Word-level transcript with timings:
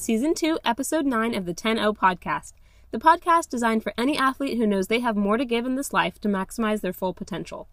Season 0.00 0.32
2, 0.32 0.60
Episode 0.64 1.04
9 1.04 1.34
of 1.34 1.44
the 1.44 1.52
10 1.52 1.76
0 1.76 1.92
podcast, 1.92 2.54
the 2.90 2.98
podcast 2.98 3.50
designed 3.50 3.82
for 3.82 3.92
any 3.98 4.16
athlete 4.16 4.56
who 4.56 4.66
knows 4.66 4.86
they 4.86 5.00
have 5.00 5.14
more 5.14 5.36
to 5.36 5.44
give 5.44 5.66
in 5.66 5.74
this 5.74 5.92
life 5.92 6.18
to 6.22 6.28
maximize 6.28 6.80
their 6.80 6.94
full 6.94 7.12
potential. 7.12 7.68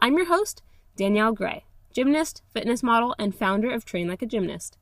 I'm 0.00 0.16
your 0.16 0.24
host, 0.24 0.62
Danielle 0.96 1.32
Gray, 1.32 1.66
gymnast, 1.92 2.40
fitness 2.48 2.82
model, 2.82 3.14
and 3.18 3.34
founder 3.34 3.70
of 3.70 3.84
Train 3.84 4.08
Like 4.08 4.22
a 4.22 4.26
Gymnast. 4.26 4.78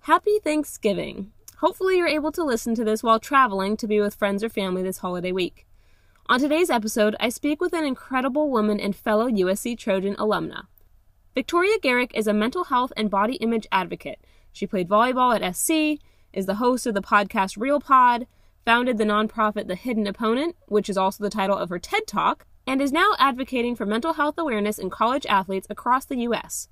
Happy 0.00 0.38
Thanksgiving! 0.42 1.32
Hopefully, 1.58 1.98
you're 1.98 2.08
able 2.08 2.32
to 2.32 2.42
listen 2.42 2.74
to 2.76 2.84
this 2.84 3.02
while 3.02 3.20
traveling 3.20 3.76
to 3.76 3.86
be 3.86 4.00
with 4.00 4.14
friends 4.14 4.42
or 4.42 4.48
family 4.48 4.82
this 4.82 4.98
holiday 4.98 5.32
week. 5.32 5.66
On 6.30 6.40
today's 6.40 6.70
episode, 6.70 7.14
I 7.20 7.28
speak 7.28 7.60
with 7.60 7.74
an 7.74 7.84
incredible 7.84 8.50
woman 8.50 8.80
and 8.80 8.96
fellow 8.96 9.28
USC 9.28 9.76
Trojan 9.76 10.16
alumna. 10.16 10.62
Victoria 11.34 11.78
Garrick 11.78 12.12
is 12.14 12.26
a 12.26 12.32
mental 12.32 12.64
health 12.64 12.94
and 12.96 13.10
body 13.10 13.34
image 13.34 13.66
advocate 13.70 14.18
she 14.56 14.66
played 14.66 14.88
volleyball 14.88 15.38
at 15.38 15.54
SC, 15.54 16.02
is 16.32 16.46
the 16.46 16.54
host 16.54 16.86
of 16.86 16.94
the 16.94 17.02
podcast 17.02 17.60
Real 17.60 17.78
Pod, 17.78 18.26
founded 18.64 18.96
the 18.96 19.04
nonprofit 19.04 19.68
The 19.68 19.74
Hidden 19.74 20.06
Opponent, 20.06 20.56
which 20.66 20.88
is 20.88 20.96
also 20.96 21.22
the 21.22 21.30
title 21.30 21.56
of 21.56 21.68
her 21.68 21.78
TED 21.78 22.06
Talk, 22.06 22.46
and 22.66 22.80
is 22.80 22.90
now 22.90 23.12
advocating 23.18 23.76
for 23.76 23.86
mental 23.86 24.14
health 24.14 24.36
awareness 24.38 24.78
in 24.78 24.90
college 24.90 25.26
athletes 25.26 25.66
across 25.70 26.04
the 26.06 26.16
U.S. 26.20 26.68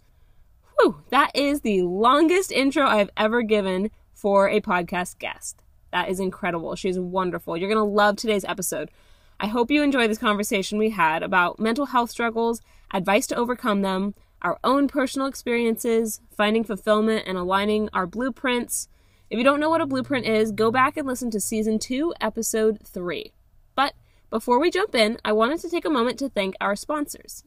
Whew, 0.79 1.03
that 1.11 1.31
is 1.35 1.61
the 1.61 1.83
longest 1.83 2.51
intro 2.51 2.85
I've 2.85 3.11
ever 3.17 3.43
given 3.43 3.91
for 4.13 4.49
a 4.49 4.61
podcast 4.61 5.19
guest. 5.19 5.63
That 5.93 6.09
is 6.09 6.19
incredible. 6.19 6.75
She's 6.75 6.99
wonderful. 6.99 7.57
You're 7.57 7.69
going 7.69 7.77
to 7.77 7.85
love 7.85 8.17
today's 8.17 8.45
episode. 8.45 8.91
I 9.39 9.47
hope 9.47 9.71
you 9.71 9.83
enjoy 9.83 10.09
this 10.09 10.19
conversation 10.19 10.79
we 10.79 10.91
had 10.91 11.23
about 11.23 11.61
mental 11.61 11.87
health 11.87 12.11
struggles, 12.11 12.61
advice 12.93 13.27
to 13.29 13.37
overcome 13.37 13.83
them, 13.83 14.15
our 14.45 14.59
own 14.63 14.87
personal 14.87 15.27
experiences, 15.27 16.21
finding 16.37 16.63
fulfillment, 16.63 17.25
and 17.27 17.37
aligning 17.37 17.89
our 17.93 18.07
blueprints. 18.07 18.89
If 19.31 19.39
you 19.39 19.45
don't 19.45 19.59
know 19.59 19.71
what 19.71 19.81
a 19.81 19.87
blueprint 19.87 20.27
is, 20.27 20.53
go 20.53 20.71
back 20.71 20.97
and 20.97 21.09
listen 21.09 21.31
to 21.31 21.41
season 21.41 21.79
2, 21.81 22.15
episode 22.21 22.79
3. 22.87 23.33
But 23.75 23.95
before 24.31 24.61
we 24.61 24.71
jump 24.71 24.95
in, 24.95 25.19
I 25.25 25.33
wanted 25.33 25.61
to 25.61 25.71
take 25.71 25.85
a 25.85 25.91
moment 25.91 26.21
to 26.21 26.29
thank 26.29 26.55
our 26.61 26.77
sponsors. 26.77 27.43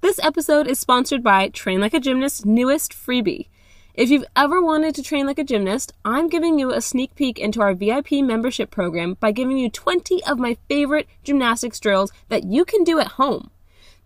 This 0.00 0.18
episode 0.20 0.66
is 0.66 0.80
sponsored 0.80 1.22
by 1.22 1.48
Train 1.50 1.80
Like 1.80 1.94
a 1.94 2.00
Gymnast's 2.00 2.44
newest 2.44 2.92
freebie. 2.92 3.48
If 3.94 4.08
you've 4.08 4.24
ever 4.34 4.60
wanted 4.60 4.94
to 4.94 5.02
train 5.02 5.26
like 5.26 5.38
a 5.38 5.44
gymnast, 5.44 5.92
I'm 6.02 6.28
giving 6.28 6.58
you 6.58 6.72
a 6.72 6.80
sneak 6.80 7.14
peek 7.14 7.38
into 7.38 7.60
our 7.60 7.74
VIP 7.74 8.12
membership 8.12 8.70
program 8.70 9.18
by 9.20 9.32
giving 9.32 9.58
you 9.58 9.68
20 9.68 10.24
of 10.24 10.38
my 10.38 10.56
favorite 10.66 11.06
gymnastics 11.22 11.78
drills 11.78 12.10
that 12.30 12.44
you 12.44 12.64
can 12.64 12.82
do 12.82 12.98
at 12.98 13.06
home. 13.06 13.51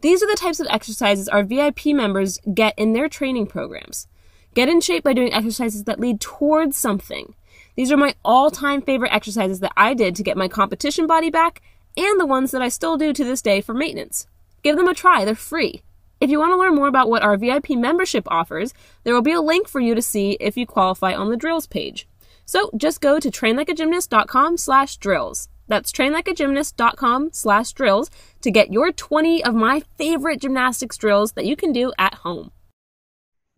These 0.07 0.23
are 0.23 0.29
the 0.29 0.37
types 0.37 0.61
of 0.61 0.69
exercises 0.71 1.29
our 1.29 1.43
VIP 1.43 1.87
members 1.87 2.39
get 2.55 2.79
in 2.79 2.93
their 2.93 3.09
training 3.09 3.49
programs. 3.49 4.07
Get 4.55 4.69
in 4.69 4.81
shape 4.81 5.03
by 5.03 5.15
doing 5.15 5.33
exercises 5.33 5.83
that 5.83 5.99
lead 5.99 6.21
towards 6.21 6.77
something. 6.77 7.35
These 7.75 7.91
are 7.91 7.97
my 7.97 8.15
all 8.25 8.53
time 8.53 8.83
favorite 8.83 9.13
exercises 9.13 9.59
that 9.59 9.73
I 9.77 9.95
did 9.95 10.15
to 10.15 10.23
get 10.23 10.37
my 10.37 10.47
competition 10.47 11.09
body 11.09 11.29
back 11.29 11.61
and 11.97 12.21
the 12.21 12.25
ones 12.25 12.53
that 12.53 12.63
I 12.63 12.69
still 12.69 12.97
do 12.97 13.13
to 13.13 13.25
this 13.25 13.43
day 13.43 13.61
for 13.61 13.75
maintenance. 13.75 14.29
Give 14.63 14.77
them 14.77 14.87
a 14.87 14.95
try, 14.95 15.25
they're 15.25 15.35
free. 15.35 15.83
If 16.21 16.31
you 16.31 16.39
want 16.39 16.53
to 16.53 16.57
learn 16.57 16.77
more 16.77 16.87
about 16.87 17.11
what 17.11 17.25
our 17.25 17.37
VIP 17.37 17.71
membership 17.71 18.29
offers, 18.29 18.73
there 19.03 19.13
will 19.13 19.23
be 19.23 19.33
a 19.33 19.41
link 19.41 19.67
for 19.67 19.81
you 19.81 19.97
to 19.97 20.03
see 20.03 20.37
if 20.39 20.57
you 20.57 20.67
qualify 20.67 21.17
on 21.17 21.31
the 21.31 21.37
drills 21.37 21.67
page. 21.67 22.07
So 22.45 22.71
just 22.77 23.01
go 23.01 23.19
to 23.19 23.29
trainlikeagymnast.com 23.29 24.59
slash 24.59 24.99
drills. 24.99 25.49
That's 25.69 25.93
trainlikeagymnast.com 25.93 27.31
slash 27.33 27.73
drills 27.73 28.11
to 28.43 28.51
get 28.51 28.73
your 28.73 28.93
20 28.93 29.45
of 29.45 29.55
my 29.55 29.83
favorite 29.97 30.41
gymnastics 30.41 30.97
drills 30.97 31.33
that 31.33 31.47
you 31.47 31.57
can 31.57 31.73
do 31.73 31.93
at 31.99 32.15
home. 32.15 32.53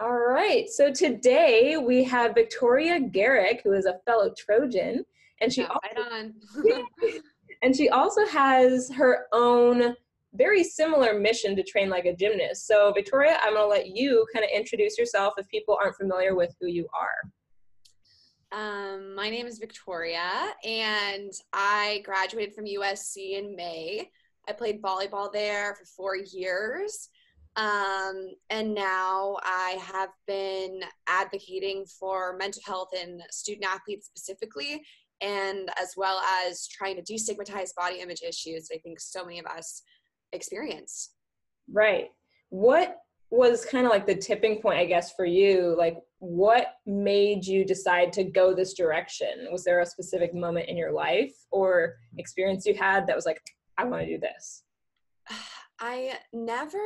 All 0.01 0.19
right. 0.19 0.69
So 0.69 0.93
today 0.93 1.77
we 1.77 2.05
have 2.05 2.35
Victoria 2.35 3.01
Garrick, 3.01 3.63
who 3.65 3.73
is 3.73 3.87
a 3.87 3.99
fellow 4.07 4.33
Trojan, 4.39 5.05
and 5.41 5.53
she 5.53 5.63
yeah, 5.63 5.69
also, 5.69 6.11
right 6.11 6.83
and 7.63 7.77
she 7.77 7.89
also 7.89 8.25
has 8.27 8.91
her 8.93 9.27
own 9.33 9.95
very 10.35 10.63
similar 10.63 11.19
mission 11.19 11.57
to 11.57 11.63
train 11.63 11.89
like 11.89 12.05
a 12.05 12.15
gymnast. 12.15 12.67
So 12.67 12.93
Victoria, 12.93 13.39
I'm 13.43 13.55
going 13.55 13.65
to 13.65 13.69
let 13.69 13.97
you 13.97 14.27
kind 14.33 14.45
of 14.45 14.51
introduce 14.55 14.99
yourself 14.99 15.35
if 15.39 15.49
people 15.49 15.77
aren't 15.81 15.97
familiar 15.97 16.37
with 16.37 16.55
who 16.61 16.69
you 16.69 16.87
are. 16.95 17.31
Um, 18.51 19.15
my 19.15 19.29
name 19.29 19.47
is 19.47 19.59
Victoria, 19.59 20.31
and 20.65 21.31
I 21.53 22.01
graduated 22.05 22.55
from 22.55 22.65
USC 22.65 23.39
in 23.39 23.55
May. 23.55 24.11
I 24.49 24.53
played 24.53 24.81
volleyball 24.81 25.31
there 25.31 25.75
for 25.75 25.85
four 25.85 26.17
years. 26.17 27.11
Um, 27.57 28.31
and 28.51 28.75
now 28.75 29.37
I 29.43 29.79
have 29.81 30.11
been 30.27 30.81
advocating 31.09 31.85
for 31.99 32.37
mental 32.39 32.63
health 32.65 32.91
in 32.99 33.21
student 33.31 33.67
athletes 33.67 34.07
specifically, 34.07 34.83
and 35.21 35.69
as 35.79 35.95
well 35.97 36.21
as 36.41 36.69
trying 36.69 36.97
to 36.97 37.03
destigmatize 37.03 37.75
body 37.75 38.01
image 38.01 38.23
issues 38.27 38.69
I 38.73 38.79
think 38.79 39.01
so 39.01 39.25
many 39.25 39.41
of 39.41 39.47
us 39.47 39.83
experience. 40.33 41.11
Right. 41.71 42.07
What 42.51 42.97
was 43.31 43.65
kind 43.65 43.85
of 43.85 43.91
like 43.91 44.07
the 44.07 44.15
tipping 44.15 44.61
point, 44.61 44.79
I 44.79 44.87
guess, 44.87 45.13
for 45.13 45.25
you? 45.25 45.75
Like, 45.77 45.99
what 46.19 46.75
made 46.87 47.45
you 47.45 47.65
decide 47.65 48.13
to 48.15 48.25
go 48.25 48.55
this 48.55 48.75
direction? 48.75 49.49
Was 49.53 49.65
there 49.65 49.81
a 49.81 49.87
specific 49.87 50.35
moment 50.35 50.69
in 50.69 50.77
your 50.77 50.93
life 50.93 51.35
or 51.51 51.97
experience 52.17 52.67
you 52.67 52.75
had 52.75 53.07
that 53.07 53.17
was 53.17 53.27
like, 53.27 53.41
I 53.77 53.85
want 53.85 54.03
to 54.03 54.09
do 54.09 54.19
this? 54.19 54.65
I 55.81 56.15
never 56.33 56.79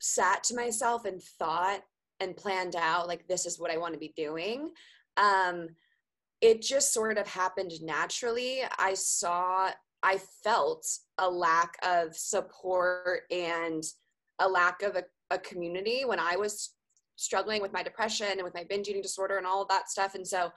sat 0.00 0.44
to 0.44 0.54
myself 0.54 1.04
and 1.04 1.20
thought 1.20 1.80
and 2.20 2.36
planned 2.36 2.76
out 2.76 3.08
like 3.08 3.26
this 3.26 3.46
is 3.46 3.58
what 3.58 3.70
I 3.70 3.78
want 3.78 3.94
to 3.94 3.98
be 3.98 4.12
doing. 4.16 4.70
Um, 5.16 5.68
it 6.40 6.62
just 6.62 6.92
sort 6.92 7.18
of 7.18 7.26
happened 7.26 7.72
naturally. 7.82 8.60
I 8.78 8.94
saw, 8.94 9.70
I 10.02 10.20
felt 10.44 10.86
a 11.18 11.28
lack 11.28 11.76
of 11.84 12.16
support 12.16 13.22
and 13.30 13.82
a 14.38 14.48
lack 14.48 14.82
of 14.82 14.96
a, 14.96 15.04
a 15.30 15.38
community 15.38 16.04
when 16.04 16.18
I 16.20 16.36
was 16.36 16.74
struggling 17.16 17.60
with 17.60 17.72
my 17.72 17.82
depression 17.82 18.28
and 18.30 18.42
with 18.42 18.54
my 18.54 18.64
binge 18.64 18.88
eating 18.88 19.02
disorder 19.02 19.38
and 19.38 19.46
all 19.46 19.62
of 19.62 19.68
that 19.68 19.90
stuff. 19.90 20.14
And 20.14 20.26
so 20.26 20.50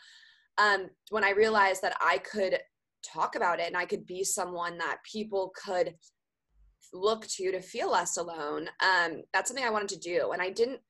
um, 0.58 0.90
when 1.10 1.24
I 1.24 1.32
realized 1.32 1.82
that 1.82 1.96
I 2.00 2.20
could 2.20 2.60
talk 3.04 3.36
about 3.36 3.60
it 3.60 3.68
and 3.68 3.76
I 3.78 3.86
could 3.86 4.06
be 4.06 4.24
someone 4.24 4.78
that 4.78 4.98
people 5.12 5.52
could 5.56 5.96
look 6.94 7.26
to 7.26 7.52
to 7.52 7.62
feel 7.62 7.92
less 7.92 8.18
alone, 8.18 8.70
um, 8.84 9.24
that's 9.34 9.50
something 9.50 9.66
I 9.66 9.72
wanted 9.72 9.90
to 9.90 10.00
do. 10.00 10.32
And 10.32 10.42
I 10.42 10.52
didn't 10.52 10.82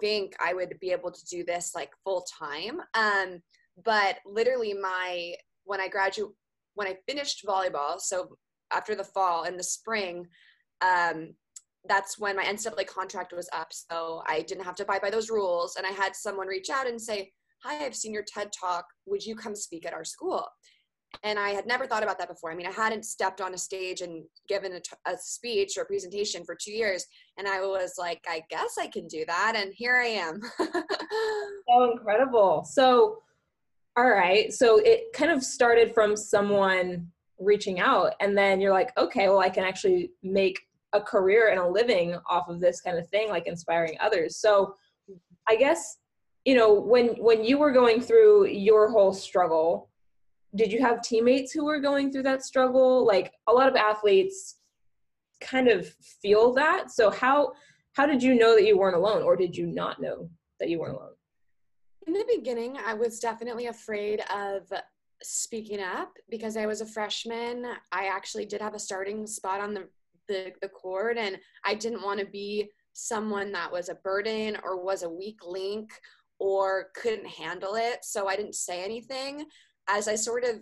think 0.00 0.34
I 0.40 0.54
would 0.54 0.78
be 0.80 0.92
able 0.92 1.10
to 1.10 1.26
do 1.26 1.44
this 1.44 1.72
like 1.74 1.90
full 2.04 2.24
time. 2.38 2.80
Um, 2.94 3.40
but 3.84 4.18
literally 4.24 4.74
my, 4.74 5.34
when 5.64 5.80
I 5.80 5.88
graduate, 5.88 6.32
when 6.74 6.86
I 6.86 6.96
finished 7.08 7.44
volleyball, 7.46 7.98
so 8.00 8.36
after 8.72 8.94
the 8.94 9.04
fall 9.04 9.44
in 9.44 9.56
the 9.56 9.62
spring, 9.62 10.26
um, 10.82 11.34
that's 11.88 12.18
when 12.18 12.36
my 12.36 12.44
NCAA 12.44 12.86
contract 12.86 13.32
was 13.32 13.48
up. 13.52 13.68
So 13.72 14.22
I 14.26 14.42
didn't 14.42 14.64
have 14.64 14.76
to 14.76 14.82
abide 14.82 15.02
by 15.02 15.10
those 15.10 15.30
rules. 15.30 15.76
And 15.76 15.86
I 15.86 15.90
had 15.90 16.14
someone 16.14 16.46
reach 16.46 16.70
out 16.70 16.86
and 16.86 17.00
say, 17.00 17.32
Hi, 17.64 17.84
I've 17.84 17.94
seen 17.94 18.14
your 18.14 18.22
TED 18.22 18.50
talk. 18.58 18.86
Would 19.06 19.24
you 19.24 19.34
come 19.34 19.54
speak 19.54 19.84
at 19.86 19.92
our 19.92 20.04
school? 20.04 20.46
And 21.24 21.38
I 21.38 21.50
had 21.50 21.66
never 21.66 21.86
thought 21.86 22.02
about 22.02 22.18
that 22.18 22.28
before. 22.28 22.50
I 22.50 22.54
mean, 22.54 22.66
I 22.66 22.72
hadn't 22.72 23.04
stepped 23.04 23.40
on 23.40 23.52
a 23.52 23.58
stage 23.58 24.00
and 24.00 24.24
given 24.48 24.72
a, 24.72 24.80
t- 24.80 24.96
a 25.06 25.16
speech 25.18 25.76
or 25.76 25.82
a 25.82 25.86
presentation 25.86 26.44
for 26.44 26.56
two 26.58 26.72
years. 26.72 27.04
And 27.36 27.46
I 27.46 27.60
was 27.60 27.94
like, 27.98 28.24
I 28.28 28.42
guess 28.48 28.76
I 28.78 28.86
can 28.86 29.06
do 29.08 29.24
that. 29.26 29.54
And 29.56 29.72
here 29.74 29.96
I 29.96 30.06
am. 30.06 30.40
so 31.68 31.92
incredible. 31.92 32.64
So, 32.64 33.18
all 33.96 34.08
right. 34.08 34.52
So 34.52 34.78
it 34.78 35.12
kind 35.12 35.30
of 35.30 35.42
started 35.42 35.92
from 35.92 36.16
someone 36.16 37.08
reaching 37.38 37.80
out. 37.80 38.14
And 38.20 38.38
then 38.38 38.60
you're 38.60 38.72
like, 38.72 38.96
okay, 38.96 39.28
well, 39.28 39.40
I 39.40 39.50
can 39.50 39.64
actually 39.64 40.12
make 40.22 40.60
a 40.92 41.00
career 41.00 41.48
and 41.48 41.60
a 41.60 41.68
living 41.68 42.16
off 42.28 42.48
of 42.48 42.60
this 42.60 42.80
kind 42.80 42.98
of 42.98 43.08
thing 43.08 43.28
like 43.28 43.46
inspiring 43.46 43.96
others. 44.00 44.36
So 44.36 44.74
i 45.48 45.56
guess 45.56 45.96
you 46.44 46.54
know 46.54 46.72
when 46.72 47.08
when 47.16 47.42
you 47.42 47.58
were 47.58 47.72
going 47.72 48.00
through 48.00 48.46
your 48.46 48.90
whole 48.90 49.12
struggle 49.12 49.90
did 50.54 50.72
you 50.72 50.80
have 50.80 51.02
teammates 51.02 51.52
who 51.52 51.64
were 51.64 51.80
going 51.80 52.10
through 52.10 52.24
that 52.24 52.44
struggle? 52.44 53.06
Like 53.06 53.32
a 53.46 53.52
lot 53.52 53.68
of 53.68 53.76
athletes 53.76 54.56
kind 55.40 55.68
of 55.68 55.88
feel 55.88 56.52
that. 56.54 56.90
So 56.90 57.10
how 57.10 57.52
how 57.92 58.06
did 58.06 58.22
you 58.22 58.34
know 58.34 58.54
that 58.54 58.64
you 58.64 58.78
weren't 58.78 58.96
alone 58.96 59.22
or 59.22 59.36
did 59.36 59.56
you 59.56 59.66
not 59.66 60.00
know 60.00 60.30
that 60.58 60.68
you 60.68 60.78
weren't 60.78 60.96
alone? 60.96 61.14
In 62.06 62.12
the 62.14 62.24
beginning 62.34 62.76
i 62.84 62.94
was 62.94 63.20
definitely 63.20 63.66
afraid 63.66 64.22
of 64.34 64.72
speaking 65.22 65.80
up 65.80 66.16
because 66.30 66.56
i 66.56 66.66
was 66.66 66.80
a 66.80 66.86
freshman. 66.86 67.66
I 67.92 68.06
actually 68.06 68.46
did 68.46 68.60
have 68.60 68.74
a 68.74 68.78
starting 68.78 69.26
spot 69.26 69.60
on 69.60 69.74
the 69.74 69.88
the, 70.30 70.52
the 70.62 70.68
cord 70.68 71.18
and 71.18 71.36
i 71.64 71.74
didn't 71.74 72.02
want 72.02 72.20
to 72.20 72.26
be 72.26 72.70
someone 72.92 73.52
that 73.52 73.70
was 73.70 73.88
a 73.88 73.94
burden 73.96 74.56
or 74.62 74.82
was 74.82 75.02
a 75.02 75.08
weak 75.08 75.38
link 75.46 75.90
or 76.38 76.88
couldn't 76.94 77.26
handle 77.26 77.74
it 77.74 77.98
so 78.02 78.28
i 78.28 78.36
didn't 78.36 78.54
say 78.54 78.82
anything 78.84 79.44
as 79.88 80.08
i 80.08 80.14
sort 80.14 80.44
of 80.44 80.60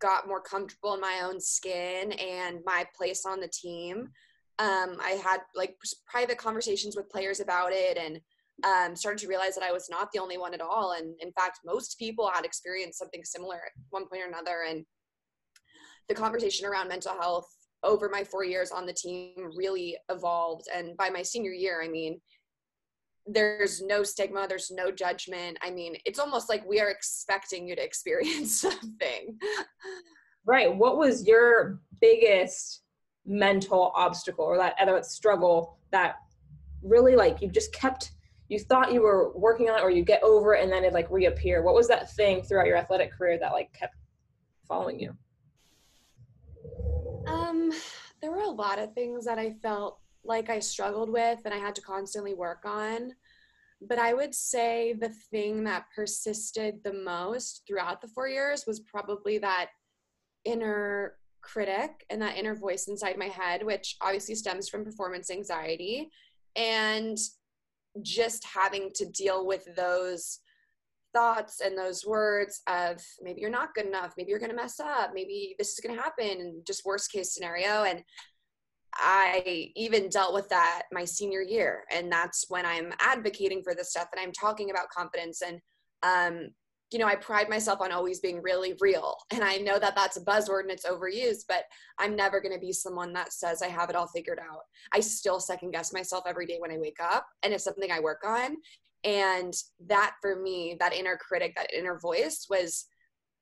got 0.00 0.28
more 0.28 0.40
comfortable 0.40 0.94
in 0.94 1.00
my 1.00 1.22
own 1.24 1.40
skin 1.40 2.12
and 2.12 2.60
my 2.64 2.86
place 2.96 3.24
on 3.26 3.40
the 3.40 3.48
team 3.48 4.08
um, 4.58 4.96
i 5.00 5.20
had 5.22 5.40
like 5.54 5.76
private 6.06 6.38
conversations 6.38 6.96
with 6.96 7.10
players 7.10 7.40
about 7.40 7.72
it 7.72 7.96
and 7.96 8.20
um, 8.64 8.96
started 8.96 9.18
to 9.20 9.28
realize 9.28 9.54
that 9.54 9.64
I 9.64 9.72
was 9.72 9.88
not 9.88 10.10
the 10.12 10.18
only 10.18 10.36
one 10.36 10.54
at 10.54 10.60
all. 10.60 10.94
And 10.98 11.14
in 11.20 11.30
fact, 11.32 11.60
most 11.64 11.98
people 11.98 12.28
had 12.32 12.44
experienced 12.44 12.98
something 12.98 13.22
similar 13.24 13.54
at 13.54 13.72
one 13.90 14.08
point 14.08 14.22
or 14.22 14.26
another. 14.26 14.64
And 14.68 14.84
the 16.08 16.14
conversation 16.14 16.66
around 16.66 16.88
mental 16.88 17.12
health 17.12 17.48
over 17.82 18.08
my 18.08 18.24
four 18.24 18.44
years 18.44 18.70
on 18.70 18.86
the 18.86 18.92
team 18.92 19.50
really 19.56 19.96
evolved. 20.10 20.66
And 20.74 20.96
by 20.96 21.10
my 21.10 21.22
senior 21.22 21.52
year, 21.52 21.80
I 21.82 21.88
mean, 21.88 22.20
there's 23.26 23.82
no 23.82 24.02
stigma, 24.02 24.46
there's 24.48 24.70
no 24.70 24.90
judgment. 24.90 25.58
I 25.62 25.70
mean, 25.70 25.96
it's 26.04 26.18
almost 26.18 26.48
like 26.48 26.66
we 26.66 26.80
are 26.80 26.90
expecting 26.90 27.68
you 27.68 27.76
to 27.76 27.84
experience 27.84 28.60
something. 28.60 29.38
Right. 30.44 30.74
What 30.74 30.96
was 30.96 31.26
your 31.26 31.80
biggest 32.00 32.82
mental 33.26 33.92
obstacle 33.94 34.44
or 34.44 34.56
that 34.56 34.74
other 34.80 35.02
struggle 35.02 35.78
that 35.92 36.16
really 36.82 37.14
like 37.14 37.42
you 37.42 37.48
just 37.48 37.72
kept 37.74 38.12
you 38.48 38.58
thought 38.58 38.92
you 38.92 39.02
were 39.02 39.36
working 39.36 39.68
on 39.68 39.78
it 39.78 39.82
or 39.82 39.90
you 39.90 40.02
get 40.02 40.22
over 40.22 40.54
it 40.54 40.62
and 40.62 40.72
then 40.72 40.82
it 40.82 40.94
like 40.94 41.10
reappear 41.10 41.62
what 41.62 41.74
was 41.74 41.88
that 41.88 42.10
thing 42.12 42.40
throughout 42.40 42.66
your 42.66 42.78
athletic 42.78 43.12
career 43.12 43.38
that 43.38 43.52
like 43.52 43.70
kept 43.74 43.94
following 44.66 44.98
you 44.98 45.14
um 47.28 47.72
there 48.20 48.30
were 48.30 48.42
a 48.42 48.48
lot 48.48 48.78
of 48.78 48.92
things 48.94 49.24
that 49.24 49.38
i 49.38 49.50
felt 49.62 49.98
like 50.24 50.50
i 50.50 50.58
struggled 50.58 51.10
with 51.10 51.38
and 51.44 51.54
i 51.54 51.58
had 51.58 51.74
to 51.74 51.82
constantly 51.82 52.34
work 52.34 52.64
on 52.64 53.12
but 53.88 53.98
i 53.98 54.12
would 54.12 54.34
say 54.34 54.94
the 54.94 55.12
thing 55.30 55.64
that 55.64 55.84
persisted 55.94 56.76
the 56.84 56.92
most 56.92 57.62
throughout 57.66 58.00
the 58.00 58.08
four 58.08 58.28
years 58.28 58.64
was 58.66 58.80
probably 58.80 59.38
that 59.38 59.68
inner 60.44 61.14
critic 61.40 62.04
and 62.10 62.20
that 62.20 62.36
inner 62.36 62.54
voice 62.54 62.88
inside 62.88 63.16
my 63.16 63.26
head 63.28 63.64
which 63.64 63.96
obviously 64.00 64.34
stems 64.34 64.68
from 64.68 64.84
performance 64.84 65.30
anxiety 65.30 66.10
and 66.56 67.18
just 68.02 68.44
having 68.44 68.90
to 68.94 69.06
deal 69.06 69.46
with 69.46 69.64
those 69.76 70.40
thoughts 71.14 71.60
and 71.60 71.76
those 71.76 72.04
words 72.06 72.62
of 72.68 73.02
maybe 73.22 73.40
you're 73.40 73.50
not 73.50 73.74
good 73.74 73.86
enough 73.86 74.12
maybe 74.16 74.30
you're 74.30 74.38
going 74.38 74.50
to 74.50 74.56
mess 74.56 74.78
up 74.80 75.10
maybe 75.14 75.54
this 75.58 75.72
is 75.72 75.80
going 75.80 75.94
to 75.94 76.02
happen 76.02 76.62
just 76.66 76.84
worst 76.84 77.10
case 77.10 77.34
scenario 77.34 77.84
and 77.84 78.02
i 78.94 79.70
even 79.76 80.08
dealt 80.08 80.34
with 80.34 80.48
that 80.48 80.82
my 80.92 81.04
senior 81.04 81.42
year 81.42 81.84
and 81.90 82.10
that's 82.10 82.46
when 82.48 82.66
i'm 82.66 82.92
advocating 83.00 83.62
for 83.62 83.74
this 83.74 83.90
stuff 83.90 84.08
and 84.12 84.20
i'm 84.20 84.32
talking 84.32 84.70
about 84.70 84.88
confidence 84.90 85.42
and 85.42 85.60
um, 86.04 86.50
you 86.90 86.98
know, 86.98 87.06
I 87.06 87.16
pride 87.16 87.50
myself 87.50 87.80
on 87.80 87.92
always 87.92 88.20
being 88.20 88.40
really 88.42 88.74
real. 88.80 89.16
And 89.30 89.44
I 89.44 89.56
know 89.56 89.78
that 89.78 89.94
that's 89.94 90.16
a 90.16 90.24
buzzword 90.24 90.62
and 90.62 90.70
it's 90.70 90.86
overused, 90.86 91.44
but 91.48 91.64
I'm 91.98 92.16
never 92.16 92.40
going 92.40 92.54
to 92.54 92.60
be 92.60 92.72
someone 92.72 93.12
that 93.12 93.32
says 93.32 93.62
I 93.62 93.68
have 93.68 93.90
it 93.90 93.96
all 93.96 94.08
figured 94.08 94.38
out. 94.38 94.62
I 94.92 95.00
still 95.00 95.38
second 95.38 95.72
guess 95.72 95.92
myself 95.92 96.24
every 96.26 96.46
day 96.46 96.56
when 96.58 96.72
I 96.72 96.78
wake 96.78 96.96
up, 97.00 97.26
and 97.42 97.52
it's 97.52 97.64
something 97.64 97.92
I 97.92 98.00
work 98.00 98.22
on. 98.26 98.56
And 99.04 99.54
that 99.86 100.14
for 100.20 100.36
me, 100.40 100.76
that 100.80 100.92
inner 100.92 101.16
critic, 101.16 101.54
that 101.56 101.72
inner 101.72 101.98
voice 101.98 102.46
was 102.50 102.86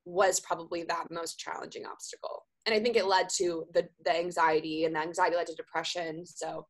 was 0.05 0.39
probably 0.41 0.85
that 0.85 1.11
most 1.11 1.39
challenging 1.39 1.85
obstacle. 1.85 2.45
And 2.65 2.75
I 2.75 2.81
think 2.81 2.97
it 2.97 3.07
led 3.07 3.29
to 3.37 3.65
the 3.75 3.89
the 4.05 4.17
anxiety 4.17 4.85
and 4.85 4.95
the 4.95 5.01
anxiety 5.01 5.37
led 5.37 5.47
to 5.49 5.55
depression. 5.55 6.25
So 6.27 6.67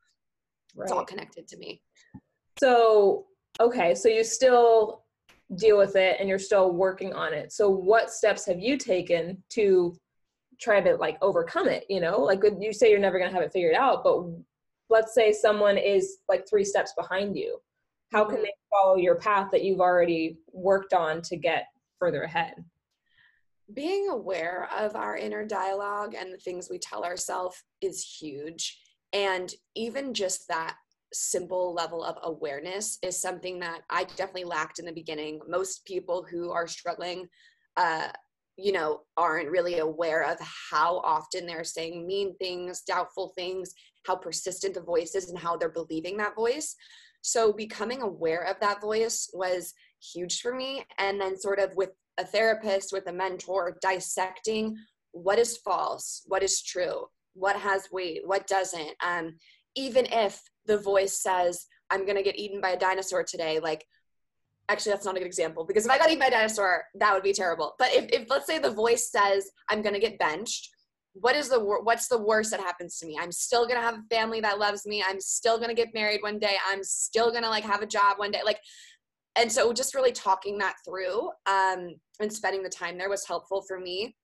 right. 0.74 0.84
it's 0.84 0.92
all 0.92 1.04
connected 1.04 1.48
to 1.48 1.56
me. 1.58 1.82
So, 2.58 3.26
okay, 3.60 3.94
so 3.94 4.08
you 4.08 4.24
still 4.24 5.04
deal 5.54 5.78
with 5.78 5.96
it 5.96 6.16
and 6.18 6.28
you're 6.28 6.38
still 6.38 6.72
working 6.72 7.12
on 7.12 7.32
it 7.32 7.52
so 7.52 7.70
what 7.70 8.10
steps 8.10 8.44
have 8.44 8.58
you 8.58 8.76
taken 8.76 9.40
to 9.48 9.96
try 10.60 10.80
to 10.80 10.96
like 10.96 11.16
overcome 11.22 11.68
it 11.68 11.84
you 11.88 12.00
know 12.00 12.20
like 12.20 12.42
you 12.58 12.72
say 12.72 12.90
you're 12.90 12.98
never 12.98 13.18
going 13.18 13.30
to 13.30 13.34
have 13.34 13.44
it 13.44 13.52
figured 13.52 13.74
out 13.74 14.02
but 14.02 14.24
let's 14.90 15.14
say 15.14 15.32
someone 15.32 15.78
is 15.78 16.18
like 16.28 16.48
three 16.48 16.64
steps 16.64 16.92
behind 16.96 17.36
you 17.36 17.58
how 18.12 18.24
can 18.24 18.36
mm-hmm. 18.36 18.44
they 18.44 18.52
follow 18.70 18.96
your 18.96 19.16
path 19.16 19.50
that 19.52 19.64
you've 19.64 19.80
already 19.80 20.38
worked 20.52 20.92
on 20.92 21.22
to 21.22 21.36
get 21.36 21.66
further 21.98 22.22
ahead 22.22 22.54
being 23.74 24.08
aware 24.08 24.68
of 24.78 24.94
our 24.94 25.16
inner 25.16 25.44
dialogue 25.44 26.14
and 26.14 26.32
the 26.32 26.38
things 26.38 26.68
we 26.70 26.78
tell 26.78 27.02
ourselves 27.02 27.64
is 27.80 28.00
huge 28.20 28.78
and 29.12 29.54
even 29.74 30.14
just 30.14 30.46
that 30.48 30.76
simple 31.12 31.72
level 31.72 32.04
of 32.04 32.16
awareness 32.22 32.98
is 33.02 33.18
something 33.18 33.58
that 33.60 33.82
I 33.90 34.04
definitely 34.04 34.44
lacked 34.44 34.78
in 34.78 34.84
the 34.84 34.92
beginning. 34.92 35.40
Most 35.48 35.84
people 35.84 36.26
who 36.28 36.50
are 36.50 36.66
struggling, 36.66 37.28
uh, 37.76 38.08
you 38.56 38.72
know, 38.72 39.00
aren't 39.16 39.50
really 39.50 39.78
aware 39.78 40.24
of 40.24 40.38
how 40.40 40.98
often 40.98 41.46
they're 41.46 41.64
saying 41.64 42.06
mean 42.06 42.36
things, 42.36 42.82
doubtful 42.82 43.32
things, 43.36 43.72
how 44.06 44.16
persistent 44.16 44.74
the 44.74 44.80
voice 44.80 45.14
is, 45.14 45.30
and 45.30 45.38
how 45.38 45.56
they're 45.56 45.68
believing 45.68 46.16
that 46.16 46.34
voice. 46.34 46.74
So, 47.26 47.52
becoming 47.52 48.02
aware 48.02 48.42
of 48.42 48.60
that 48.60 48.80
voice 48.80 49.28
was 49.34 49.74
huge 50.00 50.40
for 50.40 50.54
me. 50.54 50.84
And 50.98 51.20
then, 51.20 51.36
sort 51.36 51.58
of 51.58 51.74
with 51.74 51.90
a 52.18 52.24
therapist, 52.24 52.92
with 52.92 53.08
a 53.08 53.12
mentor, 53.12 53.78
dissecting 53.82 54.76
what 55.10 55.40
is 55.40 55.56
false, 55.56 56.22
what 56.26 56.44
is 56.44 56.62
true, 56.62 57.06
what 57.34 57.56
has 57.56 57.90
weight, 57.90 58.20
what 58.24 58.46
doesn't. 58.46 58.92
Um, 59.04 59.34
even 59.74 60.06
if 60.06 60.40
the 60.66 60.78
voice 60.78 61.20
says, 61.20 61.66
I'm 61.90 62.04
going 62.04 62.16
to 62.16 62.22
get 62.22 62.38
eaten 62.38 62.60
by 62.60 62.70
a 62.70 62.78
dinosaur 62.78 63.24
today, 63.24 63.58
like, 63.58 63.84
actually, 64.68 64.92
that's 64.92 65.04
not 65.04 65.16
a 65.16 65.18
good 65.18 65.26
example 65.26 65.64
because 65.64 65.84
if 65.84 65.90
I 65.90 65.98
got 65.98 66.06
eaten 66.06 66.20
by 66.20 66.26
a 66.26 66.30
dinosaur, 66.30 66.84
that 66.94 67.12
would 67.12 67.24
be 67.24 67.32
terrible. 67.32 67.74
But 67.76 67.92
if, 67.92 68.04
if 68.12 68.30
let's 68.30 68.46
say 68.46 68.60
the 68.60 68.70
voice 68.70 69.10
says, 69.10 69.50
I'm 69.68 69.82
going 69.82 69.94
to 69.94 70.00
get 70.00 70.20
benched, 70.20 70.70
what 71.20 71.34
is 71.34 71.48
the 71.48 71.58
what's 71.58 72.08
the 72.08 72.18
worst 72.18 72.50
that 72.50 72.60
happens 72.60 72.98
to 72.98 73.06
me? 73.06 73.18
I'm 73.20 73.32
still 73.32 73.66
gonna 73.66 73.80
have 73.80 73.94
a 73.94 74.14
family 74.14 74.40
that 74.40 74.58
loves 74.58 74.86
me. 74.86 75.02
I'm 75.06 75.20
still 75.20 75.58
gonna 75.58 75.74
get 75.74 75.94
married 75.94 76.22
one 76.22 76.38
day. 76.38 76.56
I'm 76.70 76.84
still 76.84 77.32
gonna 77.32 77.48
like 77.48 77.64
have 77.64 77.82
a 77.82 77.86
job 77.86 78.18
one 78.18 78.30
day 78.30 78.40
like 78.44 78.60
and 79.38 79.52
so 79.52 79.72
just 79.72 79.94
really 79.94 80.12
talking 80.12 80.56
that 80.58 80.76
through 80.84 81.28
um, 81.46 81.94
and 82.20 82.32
spending 82.32 82.62
the 82.62 82.70
time 82.70 82.96
there 82.96 83.10
was 83.10 83.26
helpful 83.26 83.62
for 83.66 83.78
me. 83.78 84.16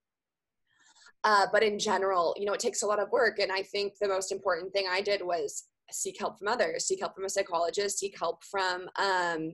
Uh, 1.25 1.47
but 1.53 1.63
in 1.63 1.79
general 1.79 2.35
you 2.37 2.45
know 2.45 2.53
it 2.53 2.61
takes 2.61 2.83
a 2.83 2.87
lot 2.87 2.99
of 2.99 3.09
work 3.13 3.39
and 3.39 3.53
i 3.53 3.63
think 3.63 3.93
the 4.01 4.09
most 4.09 4.33
important 4.33 4.73
thing 4.73 4.87
i 4.91 5.01
did 5.01 5.23
was 5.25 5.69
seek 5.89 6.19
help 6.19 6.37
from 6.37 6.49
others 6.49 6.85
seek 6.85 6.99
help 6.99 7.15
from 7.15 7.25
a 7.25 7.31
psychologist 7.31 8.01
seek 8.01 8.19
help 8.19 8.43
from 8.43 8.89
um, 8.99 9.53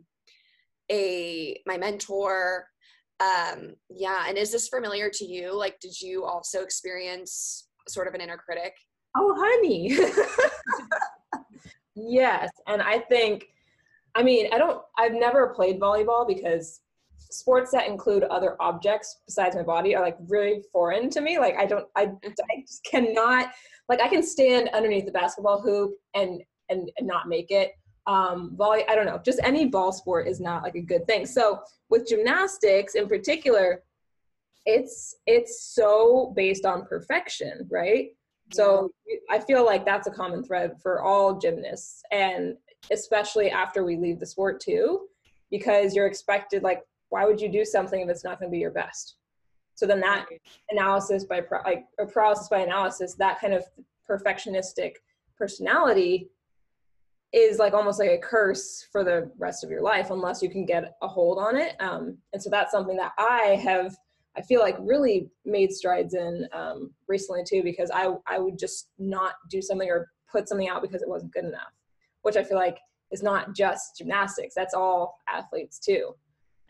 a 0.91 1.61
my 1.67 1.77
mentor 1.77 2.67
um, 3.21 3.75
yeah 3.91 4.25
and 4.29 4.39
is 4.39 4.53
this 4.53 4.69
familiar 4.69 5.11
to 5.11 5.25
you? 5.25 5.57
Like 5.57 5.81
did 5.81 6.01
you 6.01 6.25
also 6.25 6.63
experience 6.63 7.69
sort 7.89 8.09
of 8.09 8.15
an 8.15 8.21
inner 8.21 8.37
critic? 8.39 8.75
Oh 9.17 9.35
honey. 9.39 9.97
Yes 12.01 12.49
and 12.69 12.81
i 12.81 13.01
think 13.01 13.47
i 14.15 14.23
mean 14.23 14.47
i 14.53 14.57
don't 14.57 14.81
i've 14.97 15.15
never 15.15 15.49
played 15.49 15.81
volleyball 15.81 16.29
because 16.29 16.81
sports 17.19 17.73
that 17.73 17.89
include 17.89 18.23
other 18.23 18.55
objects 18.61 19.19
besides 19.27 19.57
my 19.57 19.65
body 19.65 19.97
are 19.97 20.05
like 20.05 20.17
really 20.29 20.63
foreign 20.73 21.11
to 21.11 21.21
me. 21.21 21.41
Like 21.41 21.57
i 21.59 21.67
don't 21.67 21.89
i, 21.97 22.03
I 22.25 22.63
just 22.65 22.85
cannot 22.85 23.49
like 23.89 24.01
I 24.01 24.09
can 24.09 24.23
stand 24.23 24.69
underneath 24.75 25.07
the 25.07 25.13
basketball 25.13 25.61
hoop 25.61 25.93
and 26.15 26.43
and, 26.71 26.91
and 26.99 27.07
not 27.07 27.29
make 27.29 27.51
it. 27.51 27.73
Um, 28.09 28.57
volley, 28.57 28.85
I 28.89 28.95
don't 28.95 29.05
know, 29.05 29.21
just 29.23 29.39
any 29.45 29.67
ball 29.67 29.93
sport 29.93 30.27
is 30.27 30.41
not 30.41 30.63
like 30.63 30.77
a 30.77 30.81
good 30.81 31.07
thing. 31.07 31.27
So 31.27 31.61
with 31.91 32.09
gymnastics 32.09 32.95
in 32.95 33.07
particular, 33.07 33.83
it's 34.65 35.17
it's 35.27 35.63
so 35.63 36.33
based 36.35 36.65
on 36.65 36.87
perfection, 36.87 37.69
right? 37.71 38.09
So 38.53 38.91
I 39.31 39.39
feel 39.41 39.65
like 39.65 39.85
that's 39.85 40.09
a 40.09 40.11
common 40.11 40.43
thread 40.43 40.81
for 40.83 41.03
all 41.03 41.39
gymnasts, 41.39 42.03
and 42.11 42.57
especially 42.91 43.51
after 43.51 43.85
we 43.85 43.97
leave 43.97 44.21
the 44.21 44.27
sport 44.27 44.59
too, 44.59 45.09
because 45.51 45.95
you're 45.95 46.07
expected 46.07 46.63
like, 46.63 46.83
why 47.11 47.27
would 47.27 47.41
you 47.41 47.51
do 47.51 47.65
something 47.65 48.01
if 48.01 48.09
it's 48.09 48.25
not 48.25 48.39
going 48.39 48.51
to 48.51 48.55
be 48.55 48.59
your 48.59 48.71
best? 48.71 49.17
So 49.75 49.87
then 49.87 50.01
that 50.01 50.27
analysis 50.71 51.25
by 51.25 51.43
like 51.67 51.85
or 51.99 52.07
paralysis 52.07 52.49
by 52.49 52.61
analysis, 52.61 53.15
that 53.15 53.39
kind 53.39 53.53
of 53.53 53.65
perfectionistic 54.09 54.93
personality 55.37 56.31
is 57.33 57.59
like 57.59 57.75
almost 57.75 57.99
like 57.99 58.11
a 58.11 58.19
curse 58.19 58.87
for 58.91 59.05
the 59.05 59.31
rest 59.39 59.63
of 59.63 59.71
your 59.71 59.83
life 59.83 60.11
unless 60.11 60.43
you 60.43 60.49
can 60.49 60.65
get 60.65 60.95
a 61.03 61.09
hold 61.09 61.39
on 61.39 61.57
it. 61.57 61.77
Um, 61.81 62.17
and 62.33 62.43
so 62.43 62.49
that's 62.49 62.73
something 62.73 62.97
that 62.97 63.13
I 63.19 63.61
have, 63.63 63.95
I 64.37 64.43
feel 64.43 64.61
like 64.61 64.77
really 64.81 65.29
made 65.45 65.73
strides 65.73 66.15
in 66.15 66.49
um, 66.53 66.91
recently 67.07 67.43
too, 67.45 67.63
because 67.63 67.91
I, 67.93 68.15
I 68.27 68.39
would 68.39 68.59
just 68.59 68.89
not 68.99 69.35
do 69.51 69.61
something 69.61 69.91
or 69.91 70.09
put 70.31 70.49
something 70.49 70.69
out 70.69 70.81
because 70.81 71.03
it 71.03 71.09
wasn't 71.09 71.33
good 71.33 71.45
enough, 71.45 71.73
which 72.23 72.37
I 72.37 72.45
feel 72.45 72.57
like 72.57 72.79
is 73.11 73.23
not 73.23 73.55
just 73.55 73.99
gymnastics. 73.99 74.55
That's 74.55 74.75
all 74.75 75.19
athletes 75.29 75.79
too. 75.79 76.15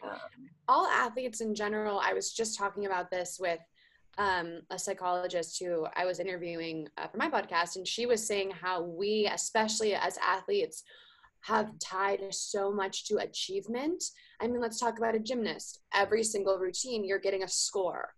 Um, 0.02 0.18
all 0.66 0.86
athletes 0.86 1.40
in 1.40 1.54
general, 1.54 2.00
I 2.02 2.12
was 2.12 2.32
just 2.32 2.58
talking 2.58 2.86
about 2.86 3.10
this 3.10 3.38
with 3.40 3.60
um, 4.18 4.60
a 4.70 4.78
psychologist 4.78 5.58
who 5.60 5.86
I 5.96 6.04
was 6.04 6.20
interviewing 6.20 6.88
uh, 6.98 7.06
for 7.06 7.16
my 7.16 7.30
podcast, 7.30 7.76
and 7.76 7.86
she 7.86 8.04
was 8.06 8.26
saying 8.26 8.50
how 8.50 8.82
we, 8.82 9.30
especially 9.32 9.94
as 9.94 10.18
athletes, 10.18 10.82
have 11.42 11.70
tied 11.78 12.20
so 12.34 12.72
much 12.72 13.06
to 13.06 13.18
achievement. 13.18 14.02
I 14.40 14.48
mean, 14.48 14.60
let's 14.60 14.80
talk 14.80 14.98
about 14.98 15.14
a 15.14 15.20
gymnast. 15.20 15.80
Every 15.94 16.24
single 16.24 16.58
routine, 16.58 17.04
you're 17.04 17.20
getting 17.20 17.44
a 17.44 17.48
score, 17.48 18.08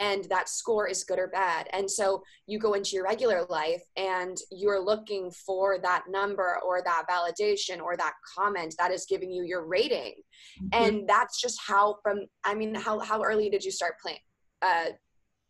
and 0.00 0.24
that 0.24 0.48
score 0.48 0.88
is 0.88 1.04
good 1.04 1.20
or 1.20 1.28
bad. 1.28 1.68
And 1.72 1.88
so 1.88 2.24
you 2.46 2.58
go 2.58 2.74
into 2.74 2.90
your 2.96 3.04
regular 3.04 3.44
life 3.48 3.82
and 3.96 4.36
you're 4.50 4.84
looking 4.84 5.30
for 5.30 5.78
that 5.82 6.04
number 6.08 6.58
or 6.66 6.82
that 6.82 7.04
validation 7.08 7.80
or 7.80 7.96
that 7.96 8.14
comment 8.36 8.74
that 8.78 8.90
is 8.90 9.06
giving 9.08 9.30
you 9.30 9.44
your 9.44 9.66
rating. 9.66 10.14
Mm-hmm. 10.60 10.68
And 10.72 11.08
that's 11.08 11.40
just 11.40 11.60
how, 11.64 11.98
from, 12.02 12.26
I 12.44 12.54
mean, 12.54 12.74
how, 12.74 12.98
how 12.98 13.22
early 13.22 13.50
did 13.50 13.64
you 13.64 13.70
start 13.70 13.94
playing? 14.02 14.18
Uh, 14.62 14.86
playing 14.86 14.96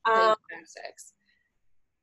um, 0.07 0.35
gymnastics? 0.51 1.13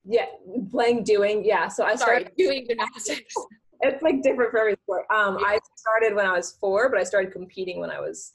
Yeah, 0.03 0.25
playing, 0.72 1.03
doing, 1.03 1.46
yeah. 1.46 1.67
So 1.67 1.84
I 1.84 1.96
started 1.96 2.31
doing 2.38 2.65
gymnastics 2.67 3.34
it's 3.81 4.03
like 4.03 4.22
different 4.22 4.51
for 4.51 4.60
every 4.60 4.75
sport. 4.84 5.05
Um, 5.13 5.38
I 5.39 5.60
started 5.75 6.15
when 6.15 6.25
I 6.25 6.34
was 6.34 6.58
four, 6.60 6.89
but 6.89 7.00
I 7.00 7.03
started 7.03 7.31
competing 7.31 7.79
when 7.79 7.89
I 7.89 8.00
was 8.00 8.34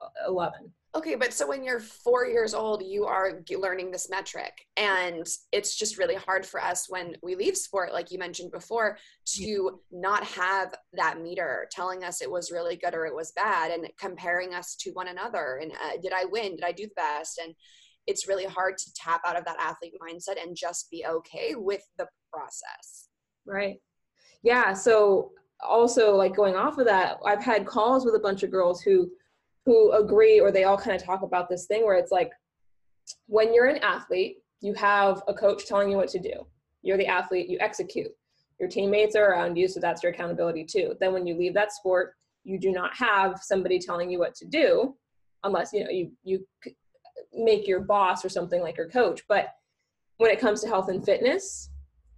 uh, 0.00 0.28
11. 0.28 0.72
Okay, 0.94 1.14
but 1.14 1.32
so 1.32 1.48
when 1.48 1.64
you're 1.64 1.80
four 1.80 2.26
years 2.26 2.52
old, 2.52 2.82
you 2.82 3.06
are 3.06 3.40
learning 3.56 3.90
this 3.90 4.10
metric. 4.10 4.52
And 4.76 5.26
it's 5.50 5.74
just 5.74 5.96
really 5.96 6.16
hard 6.16 6.44
for 6.44 6.60
us 6.60 6.86
when 6.90 7.16
we 7.22 7.34
leave 7.34 7.56
sport, 7.56 7.94
like 7.94 8.10
you 8.10 8.18
mentioned 8.18 8.52
before, 8.52 8.98
to 9.36 9.80
not 9.90 10.22
have 10.24 10.74
that 10.92 11.22
meter 11.22 11.66
telling 11.70 12.04
us 12.04 12.20
it 12.20 12.30
was 12.30 12.52
really 12.52 12.76
good 12.76 12.94
or 12.94 13.06
it 13.06 13.14
was 13.14 13.32
bad 13.32 13.70
and 13.70 13.88
comparing 13.98 14.52
us 14.52 14.76
to 14.80 14.90
one 14.90 15.08
another. 15.08 15.60
And 15.62 15.72
uh, 15.72 15.96
did 16.02 16.12
I 16.12 16.26
win? 16.26 16.56
Did 16.56 16.64
I 16.64 16.72
do 16.72 16.84
the 16.84 16.94
best? 16.94 17.40
And 17.42 17.54
it's 18.06 18.26
really 18.26 18.44
hard 18.44 18.76
to 18.78 18.92
tap 18.94 19.20
out 19.26 19.38
of 19.38 19.44
that 19.44 19.56
athlete 19.60 19.94
mindset 20.00 20.42
and 20.42 20.56
just 20.56 20.90
be 20.90 21.04
okay 21.06 21.54
with 21.54 21.82
the 21.98 22.06
process. 22.32 23.08
Right. 23.46 23.76
Yeah 24.42 24.72
so 24.72 25.32
also 25.62 26.14
like 26.14 26.34
going 26.34 26.56
off 26.56 26.78
of 26.78 26.84
that 26.84 27.18
i've 27.24 27.42
had 27.42 27.64
calls 27.64 28.04
with 28.04 28.16
a 28.16 28.18
bunch 28.18 28.42
of 28.42 28.50
girls 28.50 28.82
who 28.82 29.08
who 29.64 29.92
agree 29.92 30.40
or 30.40 30.50
they 30.50 30.64
all 30.64 30.76
kind 30.76 30.96
of 30.96 31.02
talk 31.02 31.22
about 31.22 31.48
this 31.48 31.66
thing 31.66 31.84
where 31.84 31.96
it's 31.96 32.10
like 32.10 32.32
when 33.26 33.54
you're 33.54 33.66
an 33.66 33.78
athlete 33.78 34.38
you 34.60 34.74
have 34.74 35.22
a 35.28 35.34
coach 35.34 35.66
telling 35.66 35.90
you 35.90 35.96
what 35.96 36.08
to 36.08 36.20
do. 36.20 36.46
You're 36.82 36.96
the 36.96 37.08
athlete 37.08 37.48
you 37.48 37.58
execute. 37.60 38.12
Your 38.60 38.68
teammates 38.68 39.16
are 39.16 39.32
around 39.32 39.56
you 39.56 39.68
so 39.68 39.80
that's 39.80 40.02
your 40.02 40.12
accountability 40.12 40.64
too. 40.64 40.94
Then 41.00 41.12
when 41.12 41.26
you 41.26 41.36
leave 41.36 41.54
that 41.54 41.72
sport 41.72 42.14
you 42.44 42.58
do 42.58 42.72
not 42.72 42.94
have 42.96 43.40
somebody 43.42 43.78
telling 43.78 44.10
you 44.10 44.18
what 44.18 44.34
to 44.36 44.46
do 44.46 44.96
unless 45.44 45.72
you 45.72 45.84
know 45.84 45.90
you 45.90 46.12
you 46.24 46.44
make 47.32 47.66
your 47.66 47.80
boss 47.80 48.24
or 48.24 48.28
something 48.28 48.62
like 48.62 48.76
your 48.76 48.88
coach 48.88 49.22
but 49.28 49.48
when 50.18 50.30
it 50.30 50.40
comes 50.40 50.60
to 50.60 50.68
health 50.68 50.88
and 50.88 51.04
fitness 51.04 51.70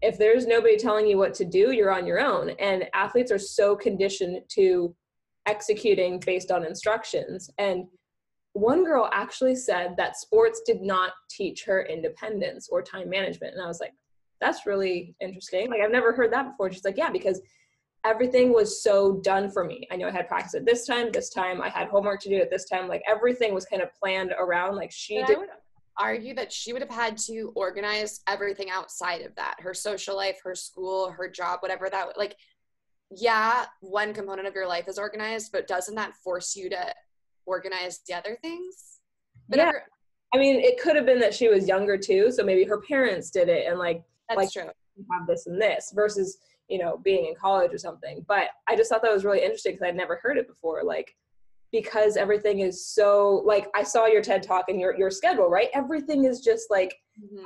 if 0.05 0.19
there's 0.19 0.47
nobody 0.47 0.77
telling 0.77 1.07
you 1.07 1.17
what 1.17 1.33
to 1.35 1.47
do, 1.47 1.73
you're 1.73 1.91
on 1.91 2.07
your 2.07 2.21
own. 2.21 2.51
And 2.59 2.85
athletes 2.93 3.33
are 3.33 3.39
so 3.39 3.75
conditioned 3.75 4.43
to 4.51 4.95
executing 5.47 6.21
based 6.21 6.51
on 6.51 6.65
instructions. 6.65 7.51
And 7.57 7.87
one 8.53 8.85
girl 8.85 9.09
actually 9.15 9.57
said 9.57 9.95
that 9.97 10.19
sports 10.19 10.61
did 10.67 10.83
not 10.83 11.13
teach 11.31 11.65
her 11.65 11.87
independence 11.87 12.69
or 12.71 12.83
time 12.83 13.09
management. 13.09 13.55
And 13.55 13.63
I 13.63 13.67
was 13.67 13.81
like, 13.81 13.95
that's 14.43 14.67
really 14.67 15.17
interesting. 15.23 15.71
Like, 15.71 15.81
I've 15.81 15.91
never 15.91 16.13
heard 16.13 16.33
that 16.35 16.51
before. 16.51 16.71
She's 16.71 16.85
like, 16.85 16.99
yeah, 16.99 17.11
because 17.11 17.41
everything 18.05 18.53
was 18.53 18.83
so 18.83 19.21
done 19.23 19.51
for 19.51 19.65
me. 19.65 19.87
I 19.91 19.97
know 19.97 20.09
I 20.09 20.11
had 20.11 20.29
practice 20.29 20.55
at 20.55 20.67
this 20.67 20.87
time, 20.87 21.11
this 21.11 21.31
time 21.31 21.63
I 21.63 21.69
had 21.69 21.89
homework 21.89 22.21
to 22.23 22.29
do 22.29 22.37
at 22.37 22.51
this 22.51 22.69
time. 22.69 22.89
Like, 22.89 23.03
everything 23.09 23.55
was 23.55 23.65
kind 23.65 23.83
of 23.83 23.89
planned 23.95 24.33
around. 24.39 24.77
Like, 24.77 24.93
she 24.93 25.23
did 25.25 25.39
argue 25.99 26.35
that 26.35 26.53
she 26.53 26.73
would 26.73 26.83
have 26.83 26.91
had 26.91 27.17
to 27.17 27.53
organize 27.55 28.21
everything 28.27 28.71
outside 28.71 29.21
of 29.21 29.35
that 29.37 29.55
her 29.61 29.73
social 29.73 30.17
life 30.17 30.39
her 30.43 30.55
school 30.55 31.11
her 31.11 31.29
job 31.29 31.61
whatever 31.61 31.89
that 31.89 32.19
like 32.19 32.37
yeah 33.11 33.65
one 33.81 34.13
component 34.13 34.47
of 34.47 34.55
your 34.55 34.67
life 34.67 34.89
is 34.89 34.99
organized 34.99 35.53
but 35.53 35.69
doesn't 35.69 35.95
that 35.95 36.17
force 36.17 36.57
you 36.57 36.69
to 36.69 36.95
organize 37.47 38.01
the 38.09 38.15
other 38.15 38.37
things 38.43 38.99
but 39.49 39.59
yeah. 39.59 39.69
Ever, 39.69 39.85
i 40.35 40.39
mean 40.39 40.57
it 40.57 40.81
could 40.81 40.97
have 40.97 41.07
been 41.07 41.21
that 41.21 41.35
she 41.35 41.49
was 41.49 41.69
younger 41.69 41.97
too 41.97 42.33
so 42.33 42.43
maybe 42.43 42.65
her 42.65 42.81
parents 42.81 43.31
did 43.31 43.49
it 43.49 43.67
and 43.69 43.79
like 43.79 44.03
that's 44.29 44.39
like, 44.39 44.51
true 44.51 44.71
have 45.13 45.27
this 45.27 45.47
and 45.47 45.61
this 45.61 45.93
versus 45.95 46.39
you 46.69 46.79
know 46.79 46.99
being 46.99 47.27
in 47.27 47.35
college 47.35 47.73
or 47.73 47.79
something 47.79 48.25
but 48.27 48.49
i 48.69 48.77
just 48.77 48.91
thought 48.91 49.03
that 49.03 49.13
was 49.13 49.25
really 49.25 49.43
interesting 49.43 49.73
because 49.73 49.87
i'd 49.87 49.97
never 49.97 50.19
heard 50.23 50.39
it 50.39 50.49
before 50.49 50.83
like 50.83 51.15
because 51.75 52.17
everything 52.17 52.61
is 52.61 52.87
so 52.87 53.43
like 53.45 53.67
I 53.75 53.83
saw 53.83 54.07
your 54.07 54.23
TED 54.23 54.45
talk 54.45 54.67
and 54.69 54.79
your 54.79 54.97
your 54.97 55.11
schedule, 55.11 55.49
right? 55.51 55.71
Everything 55.75 56.25
is 56.25 56.41
just 56.41 56.71
like 56.71 56.95
mm-hmm. 57.21 57.45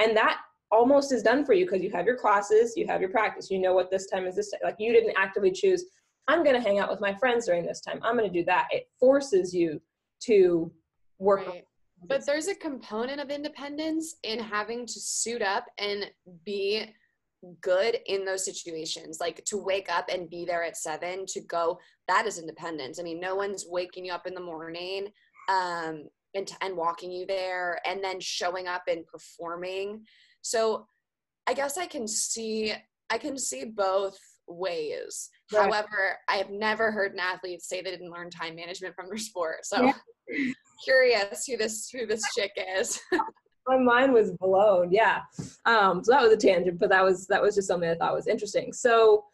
and 0.00 0.16
that 0.16 0.40
almost 0.72 1.12
is 1.12 1.22
done 1.22 1.44
for 1.44 1.52
you 1.52 1.64
because 1.64 1.80
you 1.80 1.90
have 1.92 2.04
your 2.04 2.16
classes, 2.16 2.72
you 2.76 2.84
have 2.88 3.00
your 3.00 3.10
practice, 3.10 3.52
you 3.52 3.60
know 3.60 3.72
what 3.72 3.92
this 3.92 4.08
time 4.08 4.26
is 4.26 4.34
this 4.34 4.50
time. 4.50 4.58
Like 4.64 4.74
you 4.80 4.92
didn't 4.92 5.14
actively 5.16 5.52
choose, 5.52 5.84
I'm 6.26 6.42
gonna 6.42 6.60
hang 6.60 6.80
out 6.80 6.90
with 6.90 7.00
my 7.00 7.14
friends 7.14 7.46
during 7.46 7.64
this 7.64 7.80
time. 7.80 8.00
I'm 8.02 8.16
gonna 8.16 8.28
do 8.28 8.44
that. 8.46 8.66
It 8.72 8.88
forces 8.98 9.54
you 9.54 9.80
to 10.24 10.72
work. 11.20 11.46
Right. 11.46 11.64
But 12.08 12.26
there's 12.26 12.48
a 12.48 12.56
component 12.56 13.20
of 13.20 13.30
independence 13.30 14.16
in 14.24 14.40
having 14.40 14.84
to 14.84 15.00
suit 15.00 15.42
up 15.42 15.66
and 15.78 16.10
be 16.44 16.86
good 17.60 17.98
in 18.06 18.24
those 18.24 18.44
situations 18.44 19.18
like 19.20 19.44
to 19.44 19.56
wake 19.56 19.90
up 19.92 20.08
and 20.12 20.30
be 20.30 20.44
there 20.44 20.64
at 20.64 20.76
seven 20.76 21.24
to 21.26 21.40
go 21.40 21.78
that 22.08 22.26
is 22.26 22.38
independence. 22.38 22.98
I 22.98 23.02
mean 23.02 23.20
no 23.20 23.34
one's 23.34 23.66
waking 23.68 24.04
you 24.04 24.12
up 24.12 24.26
in 24.26 24.34
the 24.34 24.40
morning 24.40 25.08
um 25.48 26.04
and, 26.34 26.50
and 26.62 26.76
walking 26.76 27.12
you 27.12 27.26
there 27.26 27.80
and 27.86 28.02
then 28.02 28.18
showing 28.20 28.66
up 28.66 28.82
and 28.88 29.06
performing. 29.06 30.04
So 30.42 30.86
i 31.46 31.54
guess 31.54 31.76
i 31.76 31.86
can 31.86 32.08
see 32.08 32.72
i 33.10 33.18
can 33.18 33.38
see 33.38 33.64
both 33.64 34.18
ways. 34.46 35.30
Right. 35.52 35.64
however 35.64 36.16
i 36.28 36.36
have 36.36 36.50
never 36.50 36.90
heard 36.90 37.12
an 37.12 37.20
athlete 37.20 37.62
say 37.62 37.82
they 37.82 37.90
didn't 37.90 38.10
learn 38.10 38.30
time 38.30 38.56
management 38.56 38.94
from 38.94 39.08
their 39.08 39.18
sport. 39.18 39.64
So 39.64 39.92
yeah. 40.28 40.52
curious 40.84 41.46
who 41.46 41.56
this 41.56 41.88
who 41.90 42.06
this 42.06 42.22
chick 42.36 42.52
is 42.76 43.00
my 43.66 43.78
mind 43.78 44.12
was 44.12 44.32
blown. 44.32 44.92
Yeah. 44.92 45.22
Um, 45.64 46.04
so 46.04 46.12
that 46.12 46.22
was 46.22 46.32
a 46.32 46.36
tangent, 46.36 46.78
but 46.78 46.90
that 46.90 47.02
was 47.02 47.26
that 47.28 47.42
was 47.42 47.54
just 47.54 47.68
something 47.68 47.88
I 47.88 47.94
thought 47.94 48.14
was 48.14 48.26
interesting. 48.26 48.72
So 48.72 49.24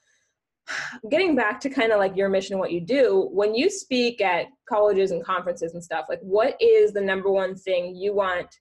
getting 1.11 1.35
back 1.35 1.61
to 1.61 1.71
kind 1.71 1.93
of 1.93 1.99
like 1.99 2.17
your 2.17 2.29
mission 2.29 2.55
and 2.55 2.61
what 2.61 2.73
you 2.73 2.81
do, 2.81 3.29
when 3.33 3.55
you 3.55 3.71
speak 3.71 4.21
at 4.21 4.47
colleges 4.69 5.11
and 5.11 5.25
conferences 5.25 5.75
and 5.75 5.83
stuff, 5.83 6.07
like 6.09 6.21
what 6.21 6.57
is 6.61 6.93
the 6.93 7.01
number 7.01 7.31
one 7.31 7.55
thing 7.55 7.95
you 7.95 8.15
want 8.15 8.61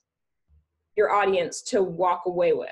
your 0.96 1.12
audience 1.12 1.62
to 1.62 1.84
walk 1.84 2.24
away 2.26 2.54
with? 2.54 2.70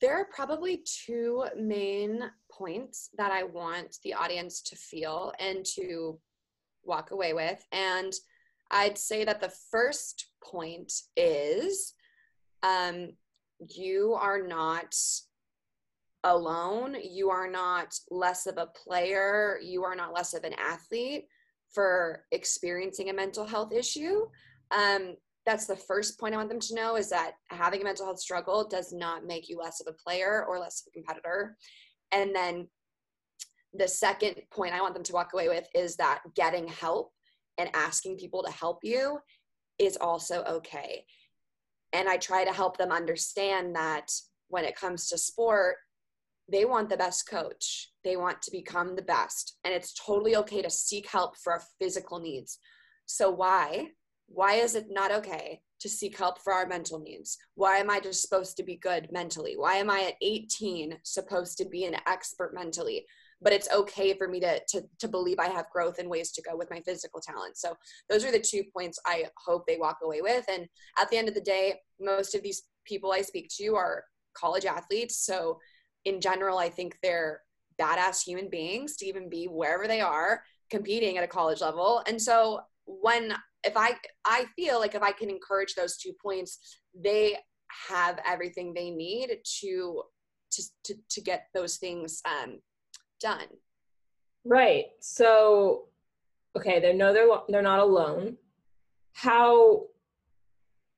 There 0.00 0.14
are 0.18 0.26
probably 0.34 0.82
two 0.84 1.46
main 1.56 2.30
points 2.50 3.10
that 3.16 3.32
I 3.32 3.44
want 3.44 3.96
the 4.04 4.14
audience 4.14 4.60
to 4.62 4.76
feel 4.76 5.32
and 5.40 5.64
to 5.76 6.18
walk 6.84 7.10
away 7.10 7.32
with. 7.32 7.64
And 7.72 8.12
I'd 8.70 8.98
say 8.98 9.24
that 9.24 9.40
the 9.40 9.52
first 9.70 10.26
point 10.42 10.92
is 11.16 11.94
um, 12.62 13.10
you 13.68 14.16
are 14.18 14.46
not 14.46 14.94
alone. 16.24 16.96
You 17.02 17.30
are 17.30 17.48
not 17.48 17.94
less 18.10 18.46
of 18.46 18.56
a 18.56 18.66
player. 18.66 19.58
You 19.62 19.84
are 19.84 19.94
not 19.94 20.14
less 20.14 20.34
of 20.34 20.44
an 20.44 20.54
athlete 20.54 21.26
for 21.72 22.24
experiencing 22.32 23.10
a 23.10 23.14
mental 23.14 23.46
health 23.46 23.72
issue. 23.72 24.26
Um, 24.70 25.16
that's 25.44 25.66
the 25.66 25.76
first 25.76 26.18
point 26.18 26.34
I 26.34 26.38
want 26.38 26.48
them 26.48 26.60
to 26.60 26.74
know 26.74 26.96
is 26.96 27.10
that 27.10 27.32
having 27.48 27.82
a 27.82 27.84
mental 27.84 28.06
health 28.06 28.20
struggle 28.20 28.66
does 28.66 28.92
not 28.92 29.26
make 29.26 29.48
you 29.48 29.58
less 29.58 29.80
of 29.80 29.86
a 29.86 30.02
player 30.02 30.46
or 30.48 30.58
less 30.58 30.82
of 30.82 30.90
a 30.90 30.94
competitor. 30.94 31.56
And 32.12 32.34
then 32.34 32.68
the 33.74 33.88
second 33.88 34.36
point 34.50 34.72
I 34.72 34.80
want 34.80 34.94
them 34.94 35.02
to 35.02 35.12
walk 35.12 35.34
away 35.34 35.48
with 35.48 35.68
is 35.74 35.96
that 35.96 36.20
getting 36.34 36.66
help 36.66 37.12
and 37.58 37.70
asking 37.74 38.18
people 38.18 38.42
to 38.42 38.52
help 38.52 38.80
you 38.82 39.18
is 39.78 39.96
also 39.96 40.42
okay. 40.44 41.04
And 41.92 42.08
I 42.08 42.16
try 42.16 42.44
to 42.44 42.52
help 42.52 42.76
them 42.76 42.90
understand 42.90 43.76
that 43.76 44.10
when 44.48 44.64
it 44.64 44.76
comes 44.76 45.08
to 45.08 45.18
sport, 45.18 45.76
they 46.50 46.64
want 46.64 46.90
the 46.90 46.96
best 46.96 47.28
coach. 47.28 47.90
They 48.02 48.16
want 48.16 48.42
to 48.42 48.50
become 48.50 48.96
the 48.96 49.02
best. 49.02 49.56
And 49.64 49.72
it's 49.72 49.94
totally 49.94 50.36
okay 50.36 50.60
to 50.62 50.70
seek 50.70 51.08
help 51.08 51.36
for 51.38 51.54
our 51.54 51.62
physical 51.80 52.18
needs. 52.18 52.58
So, 53.06 53.30
why? 53.30 53.88
Why 54.26 54.54
is 54.54 54.74
it 54.74 54.86
not 54.90 55.12
okay 55.12 55.60
to 55.80 55.88
seek 55.88 56.16
help 56.18 56.40
for 56.40 56.52
our 56.52 56.66
mental 56.66 56.98
needs? 56.98 57.36
Why 57.54 57.76
am 57.76 57.90
I 57.90 58.00
just 58.00 58.22
supposed 58.22 58.56
to 58.56 58.62
be 58.62 58.76
good 58.76 59.08
mentally? 59.12 59.54
Why 59.56 59.76
am 59.76 59.90
I 59.90 60.04
at 60.04 60.14
18 60.22 60.98
supposed 61.02 61.58
to 61.58 61.66
be 61.66 61.84
an 61.84 61.96
expert 62.06 62.54
mentally? 62.54 63.06
But 63.44 63.52
it's 63.52 63.70
okay 63.70 64.14
for 64.14 64.26
me 64.26 64.40
to, 64.40 64.60
to 64.68 64.82
to 64.98 65.06
believe 65.06 65.38
i 65.38 65.48
have 65.48 65.70
growth 65.70 65.98
and 65.98 66.08
ways 66.08 66.32
to 66.32 66.42
go 66.42 66.56
with 66.56 66.70
my 66.70 66.80
physical 66.80 67.20
talent. 67.20 67.56
So 67.56 67.76
those 68.08 68.24
are 68.24 68.32
the 68.32 68.40
two 68.40 68.64
points 68.72 68.98
i 69.06 69.24
hope 69.46 69.64
they 69.66 69.76
walk 69.76 69.98
away 70.02 70.22
with. 70.22 70.44
And 70.48 70.66
at 71.00 71.10
the 71.10 71.16
end 71.16 71.28
of 71.28 71.34
the 71.34 71.40
day 71.40 71.74
most 72.00 72.34
of 72.34 72.42
these 72.42 72.62
people 72.84 73.12
i 73.12 73.22
speak 73.22 73.50
to 73.58 73.76
are 73.76 74.04
college 74.34 74.64
athletes. 74.64 75.24
So 75.24 75.58
in 76.04 76.20
general 76.20 76.58
i 76.58 76.68
think 76.68 76.96
they're 77.02 77.40
badass 77.80 78.22
human 78.22 78.48
beings 78.48 78.96
to 78.96 79.06
even 79.06 79.28
be 79.28 79.46
wherever 79.46 79.86
they 79.86 80.00
are 80.00 80.42
competing 80.70 81.18
at 81.18 81.24
a 81.24 81.28
college 81.28 81.60
level. 81.60 82.02
And 82.06 82.20
so 82.20 82.60
when 82.86 83.34
if 83.64 83.76
i 83.76 83.94
i 84.26 84.44
feel 84.56 84.78
like 84.78 84.94
if 84.94 85.02
i 85.02 85.10
can 85.10 85.30
encourage 85.30 85.74
those 85.74 85.96
two 85.96 86.12
points 86.22 86.78
they 86.94 87.34
have 87.88 88.20
everything 88.26 88.74
they 88.74 88.90
need 88.90 89.38
to 89.42 90.02
to 90.50 90.62
to, 90.84 90.94
to 91.10 91.20
get 91.20 91.46
those 91.54 91.78
things 91.78 92.20
um, 92.26 92.58
done. 93.24 93.48
Right. 94.44 94.84
So, 95.00 95.86
okay, 96.56 96.78
they 96.78 96.92
know 96.92 97.12
they're 97.14 97.28
they're 97.48 97.62
not 97.62 97.80
alone. 97.80 98.36
How 99.14 99.86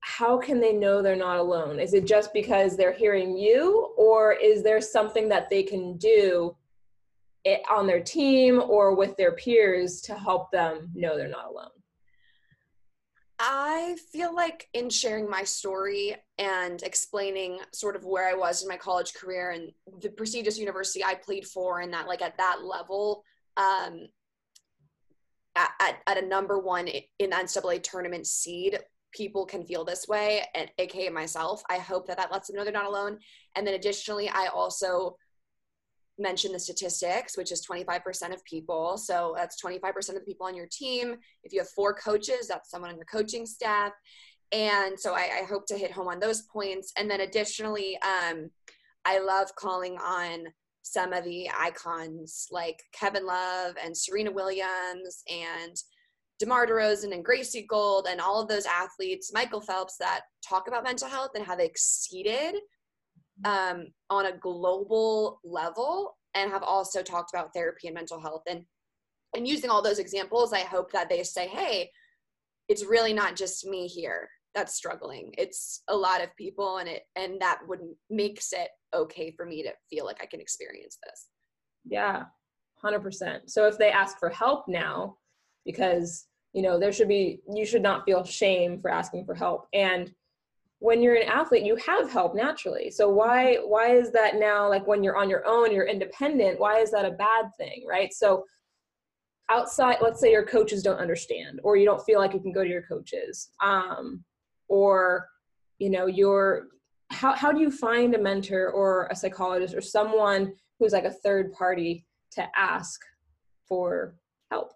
how 0.01 0.39
can 0.39 0.61
they 0.61 0.73
know 0.73 1.03
they're 1.03 1.17
not 1.17 1.39
alone? 1.39 1.79
Is 1.79 1.95
it 1.95 2.05
just 2.05 2.33
because 2.33 2.77
they're 2.77 2.93
hearing 2.93 3.37
you, 3.37 3.95
or 3.97 4.33
is 4.33 4.63
there 4.63 4.81
something 4.81 5.29
that 5.29 5.49
they 5.49 5.63
can 5.63 5.97
do 5.97 6.57
it, 7.45 7.63
on 7.71 7.87
their 7.87 8.03
team 8.03 8.61
or 8.61 8.95
with 8.95 9.17
their 9.17 9.33
peers 9.33 10.01
to 10.03 10.15
help 10.15 10.51
them 10.51 10.91
know 10.95 11.17
they're 11.17 11.29
not 11.29 11.51
alone? 11.51 11.76
I 13.39 13.97
feel 14.13 14.35
like 14.35 14.69
in 14.73 14.89
sharing 14.89 15.29
my 15.29 15.45
story 15.45 16.17
and 16.39 16.83
explaining 16.83 17.59
sort 17.73 17.95
of 17.97 18.05
where 18.05 18.29
I 18.29 18.35
was 18.35 18.63
in 18.63 18.69
my 18.69 18.79
college 18.79 19.13
career 19.13 19.51
and 19.51 19.73
the 20.01 20.09
prestigious 20.09 20.59
university 20.59 21.05
I 21.05 21.15
played 21.15 21.47
for, 21.47 21.81
and 21.81 21.93
that 21.93 22.07
like 22.07 22.23
at 22.23 22.39
that 22.39 22.65
level, 22.65 23.25
um, 23.57 24.09
at, 25.55 25.99
at, 26.07 26.19
a 26.19 26.27
number 26.27 26.59
one 26.59 26.89
in 26.89 27.31
the 27.31 27.37
NCAA 27.37 27.83
tournament 27.83 28.27
seed, 28.27 28.79
people 29.13 29.47
can 29.47 29.65
feel 29.65 29.85
this 29.85 30.07
way, 30.09 30.43
and 30.55 30.71
aka 30.79 31.09
myself. 31.11 31.63
I 31.71 31.79
hope 31.79 32.07
that 32.07 32.17
that 32.19 32.33
lets 32.33 32.49
them 32.49 32.57
know 32.57 32.65
they're 32.65 32.73
not 32.73 32.87
alone. 32.87 33.19
And 33.55 33.67
then 33.67 33.75
additionally, 33.75 34.29
I 34.29 34.49
also 34.55 35.17
mention 36.19 36.53
the 36.53 36.59
statistics, 36.59 37.37
which 37.37 37.53
is 37.53 37.67
25% 37.67 38.33
of 38.33 38.45
people. 38.45 38.97
So 38.97 39.35
that's 39.37 39.61
25% 39.63 40.11
of 40.11 40.15
the 40.15 40.21
people 40.21 40.47
on 40.47 40.55
your 40.55 40.69
team. 40.71 41.17
If 41.45 41.53
you 41.53 41.61
have 41.61 41.69
four 41.69 41.95
coaches, 41.95 42.49
that's 42.49 42.71
someone 42.71 42.91
on 42.91 42.97
your 42.97 43.07
coaching 43.07 43.47
staff. 43.47 43.93
And 44.53 44.99
so 44.99 45.15
I, 45.15 45.41
I 45.41 45.47
hope 45.49 45.67
to 45.67 45.79
hit 45.79 45.91
home 45.91 46.09
on 46.09 46.21
those 46.21 46.43
points. 46.43 46.93
And 46.97 47.11
then 47.11 47.21
additionally, 47.21 47.99
um, 48.03 48.51
I 49.05 49.19
love 49.19 49.55
calling 49.57 49.97
on 49.99 50.45
some 50.83 51.13
of 51.13 51.25
the 51.25 51.51
icons 51.57 52.47
like 52.51 52.81
Kevin 52.93 53.27
Love 53.27 53.75
and 53.83 53.97
Serena 53.97 54.31
Williams 54.31 55.23
and 55.29 55.77
DeMar 56.39 56.67
DeRozan 56.67 57.13
and 57.13 57.25
Gracie 57.25 57.67
Gold 57.69 58.07
and 58.09 58.21
all 58.21 58.41
of 58.41 58.49
those 58.49 58.67
athletes, 58.67 59.33
Michael 59.33 59.61
Phelps, 59.61 59.97
that 59.99 60.23
talk 60.47 60.69
about 60.69 60.85
mental 60.85 61.09
health 61.09 61.31
and 61.35 61.45
how 61.45 61.57
they 61.57 61.65
exceeded 61.65 62.57
um, 63.45 63.87
on 64.11 64.27
a 64.27 64.37
global 64.39 65.41
level 65.45 66.17
and 66.35 66.51
have 66.51 66.63
also 66.63 67.03
talked 67.03 67.33
about 67.33 67.53
therapy 67.55 67.89
and 67.89 67.95
mental 67.95 68.21
health. 68.21 68.43
And 68.49 68.65
and 69.35 69.47
using 69.47 69.69
all 69.69 69.83
those 69.83 69.99
examples 69.99 70.53
i 70.53 70.61
hope 70.61 70.91
that 70.93 71.11
they 71.11 71.23
say 71.23 71.47
hey 71.49 71.91
it's 72.69 72.85
really 72.85 73.13
not 73.13 73.37
just 73.37 73.67
me 73.67 73.87
here 73.87 74.29
that's 74.57 74.75
struggling. 74.75 75.35
It's 75.37 75.83
a 75.89 75.95
lot 75.95 76.25
of 76.25 76.35
people 76.35 76.79
and 76.79 76.89
it 76.89 77.03
and 77.15 77.39
that 77.41 77.61
would 77.69 77.81
makes 78.09 78.55
it 78.55 78.69
okay 78.95 79.31
for 79.37 79.45
me 79.45 79.63
to 79.63 79.71
feel 79.91 80.07
like 80.07 80.17
i 80.23 80.27
can 80.27 80.41
experience 80.41 80.99
this. 81.05 81.27
Yeah 81.85 82.25
100% 82.83 83.41
so 83.47 83.67
if 83.67 83.79
they 83.79 83.91
ask 83.91 84.19
for 84.19 84.29
help 84.31 84.67
now 84.69 85.17
because 85.65 86.27
you 86.53 86.63
know 86.63 86.79
there 86.79 86.93
should 86.93 87.09
be 87.09 87.41
you 87.55 87.65
should 87.67 87.83
not 87.83 88.05
feel 88.05 88.25
shame 88.25 88.81
for 88.81 88.91
asking 88.91 89.27
for 89.27 89.35
help. 89.35 89.67
And 89.75 90.11
when 90.79 91.03
you're 91.03 91.15
an 91.15 91.29
athlete 91.29 91.65
you 91.65 91.77
have 91.77 92.11
help 92.11 92.35
naturally. 92.35 92.91
So 92.91 93.09
why 93.09 93.57
why 93.65 93.95
is 93.95 94.13
that 94.13 94.37
now 94.37 94.69
like 94.69 94.87
when 94.87 95.03
you're 95.03 95.17
on 95.17 95.31
your 95.31 95.47
own 95.47 95.73
you're 95.73 95.87
independent 95.87 96.61
why 96.61 96.81
is 96.81 96.91
that 96.91 97.05
a 97.05 97.13
bad 97.13 97.47
thing 97.59 97.85
right? 97.89 98.13
So 98.13 98.45
outside 99.51 99.99
let's 100.01 100.21
say 100.21 100.31
your 100.31 100.45
coaches 100.45 100.83
don't 100.83 100.99
understand 100.99 101.61
or 101.63 101.77
you 101.77 101.85
don't 101.85 102.05
feel 102.05 102.19
like 102.19 102.35
you 102.35 102.41
can 102.41 102.53
go 102.53 102.65
to 102.65 102.71
your 102.71 102.83
coaches 102.83 103.51
um, 103.63 104.25
or 104.69 105.29
you 105.79 105.91
know 105.91 106.07
you're 106.07 106.69
how, 107.11 107.33
how 107.35 107.53
do 107.53 107.61
you 107.61 107.71
find 107.71 108.15
a 108.15 108.19
mentor 108.19 108.71
or 108.71 109.07
a 109.11 109.17
psychologist 109.17 109.75
or 109.75 109.81
someone 109.81 110.53
who's 110.79 110.93
like 110.93 111.05
a 111.05 111.11
third 111.11 111.53
party 111.53 112.05
to 112.33 112.45
ask 112.57 113.01
for 113.69 114.17
help 114.51 114.73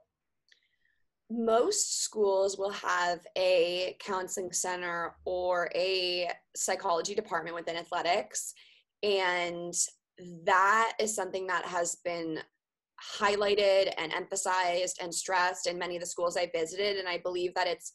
most 1.30 2.02
schools 2.02 2.58
will 2.58 2.72
have 2.72 3.20
a 3.37 3.96
counseling 4.00 4.52
center 4.52 5.14
or 5.25 5.70
a 5.75 6.28
psychology 6.56 7.14
department 7.14 7.54
within 7.54 7.76
athletics. 7.76 8.52
And 9.02 9.72
that 10.44 10.92
is 10.98 11.14
something 11.14 11.46
that 11.46 11.64
has 11.64 11.96
been 12.05 12.40
highlighted 13.18 13.92
and 13.96 14.12
emphasized 14.12 14.98
and 15.00 15.14
stressed 15.14 15.66
in 15.66 15.78
many 15.78 15.96
of 15.96 16.00
the 16.00 16.07
schools 16.07 16.37
I 16.37 16.50
visited. 16.55 16.98
And 16.98 17.09
I 17.09 17.18
believe 17.18 17.55
that 17.55 17.66
it's 17.66 17.92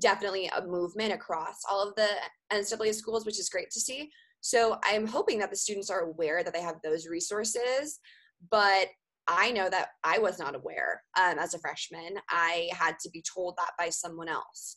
definitely 0.00 0.50
a 0.56 0.64
movement 0.64 1.12
across 1.12 1.56
all 1.68 1.86
of 1.86 1.94
the 1.96 2.08
NCAA 2.52 2.94
schools 2.94 3.26
which 3.26 3.38
is 3.38 3.48
great 3.48 3.70
to 3.70 3.80
see. 3.80 4.10
So 4.40 4.78
I'm 4.84 5.06
hoping 5.06 5.38
that 5.40 5.50
the 5.50 5.56
students 5.56 5.90
are 5.90 6.02
aware 6.02 6.44
that 6.44 6.54
they 6.54 6.62
have 6.62 6.76
those 6.82 7.08
resources 7.08 7.98
but 8.50 8.88
I 9.28 9.50
know 9.50 9.68
that 9.68 9.88
I 10.04 10.18
was 10.18 10.38
not 10.38 10.54
aware 10.54 11.02
um, 11.18 11.38
as 11.38 11.54
a 11.54 11.58
freshman. 11.58 12.16
I 12.30 12.68
had 12.72 12.98
to 13.00 13.10
be 13.10 13.22
told 13.34 13.56
that 13.56 13.72
by 13.78 13.88
someone 13.88 14.28
else. 14.28 14.76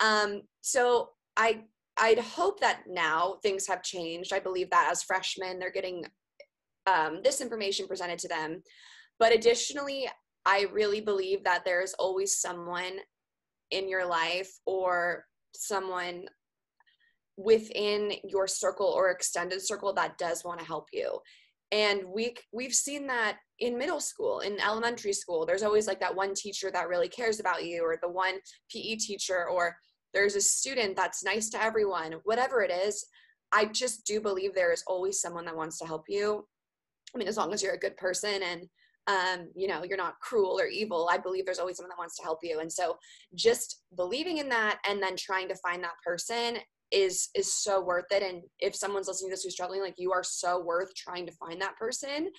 Um, 0.00 0.42
so 0.60 1.10
I 1.36 1.62
I'd 1.96 2.18
hope 2.18 2.58
that 2.60 2.82
now 2.88 3.36
things 3.42 3.68
have 3.68 3.82
changed. 3.82 4.32
I 4.32 4.40
believe 4.40 4.68
that 4.70 4.88
as 4.90 5.04
freshmen, 5.04 5.58
they're 5.58 5.70
getting 5.70 6.04
um, 6.86 7.20
this 7.22 7.40
information 7.40 7.86
presented 7.86 8.18
to 8.20 8.28
them. 8.28 8.62
But 9.20 9.32
additionally, 9.32 10.08
I 10.44 10.66
really 10.72 11.00
believe 11.00 11.44
that 11.44 11.64
there's 11.64 11.94
always 11.94 12.40
someone 12.40 12.98
in 13.70 13.88
your 13.88 14.06
life 14.06 14.50
or 14.66 15.24
someone 15.54 16.24
within 17.36 18.12
your 18.24 18.46
circle 18.46 18.86
or 18.86 19.10
extended 19.10 19.62
circle 19.62 19.92
that 19.94 20.18
does 20.18 20.44
want 20.44 20.58
to 20.60 20.66
help 20.66 20.86
you 20.92 21.20
and 21.72 22.02
we 22.06 22.34
we've 22.52 22.74
seen 22.74 23.06
that 23.06 23.38
in 23.60 23.78
middle 23.78 24.00
school 24.00 24.40
in 24.40 24.60
elementary 24.60 25.12
school 25.12 25.46
there's 25.46 25.62
always 25.62 25.86
like 25.86 26.00
that 26.00 26.14
one 26.14 26.34
teacher 26.34 26.70
that 26.70 26.88
really 26.88 27.08
cares 27.08 27.40
about 27.40 27.64
you 27.64 27.82
or 27.82 27.98
the 28.02 28.08
one 28.08 28.34
pe 28.70 28.96
teacher 28.96 29.46
or 29.48 29.76
there's 30.12 30.36
a 30.36 30.40
student 30.40 30.94
that's 30.96 31.24
nice 31.24 31.48
to 31.48 31.62
everyone 31.62 32.14
whatever 32.24 32.62
it 32.62 32.70
is 32.70 33.06
i 33.52 33.64
just 33.64 34.04
do 34.06 34.20
believe 34.20 34.54
there 34.54 34.72
is 34.72 34.84
always 34.86 35.20
someone 35.20 35.44
that 35.44 35.56
wants 35.56 35.78
to 35.78 35.86
help 35.86 36.04
you. 36.08 36.44
I 37.14 37.18
mean 37.18 37.28
as 37.28 37.36
long 37.36 37.52
as 37.52 37.62
you're 37.62 37.74
a 37.74 37.78
good 37.78 37.96
person 37.96 38.42
and 38.42 38.68
um, 39.06 39.50
you 39.54 39.68
know 39.68 39.84
you're 39.84 39.98
not 39.98 40.18
cruel 40.20 40.58
or 40.58 40.66
evil 40.66 41.08
i 41.12 41.18
believe 41.18 41.44
there's 41.44 41.58
always 41.58 41.76
someone 41.76 41.90
that 41.90 41.98
wants 41.98 42.16
to 42.16 42.22
help 42.22 42.38
you. 42.42 42.60
And 42.60 42.72
so 42.72 42.96
just 43.34 43.82
believing 43.96 44.38
in 44.38 44.48
that 44.48 44.78
and 44.88 45.02
then 45.02 45.14
trying 45.16 45.48
to 45.48 45.56
find 45.56 45.84
that 45.84 46.00
person 46.04 46.58
is 46.94 47.28
is 47.34 47.52
so 47.52 47.82
worth 47.82 48.10
it. 48.10 48.22
And 48.22 48.42
if 48.60 48.74
someone's 48.74 49.08
listening 49.08 49.30
to 49.30 49.34
this 49.34 49.42
who's 49.42 49.52
struggling 49.52 49.80
like 49.80 49.98
you 49.98 50.12
are 50.12 50.22
so 50.22 50.60
worth 50.60 50.94
trying 50.94 51.26
to 51.26 51.32
find 51.32 51.60
that 51.60 51.76
person. 51.76 52.30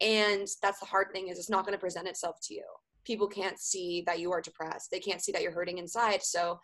And 0.00 0.46
that's 0.62 0.80
the 0.80 0.86
hard 0.86 1.08
thing 1.12 1.28
is 1.28 1.38
it's 1.38 1.50
not 1.50 1.64
going 1.64 1.72
to 1.72 1.80
present 1.80 2.06
itself 2.06 2.36
to 2.44 2.54
you. 2.54 2.64
People 3.04 3.26
can't 3.26 3.58
see 3.58 4.04
that 4.06 4.20
you 4.20 4.32
are 4.32 4.40
depressed. 4.40 4.90
They 4.90 5.00
can't 5.00 5.22
see 5.22 5.32
that 5.32 5.42
you're 5.42 5.52
hurting 5.52 5.78
inside. 5.78 6.22
So 6.22 6.60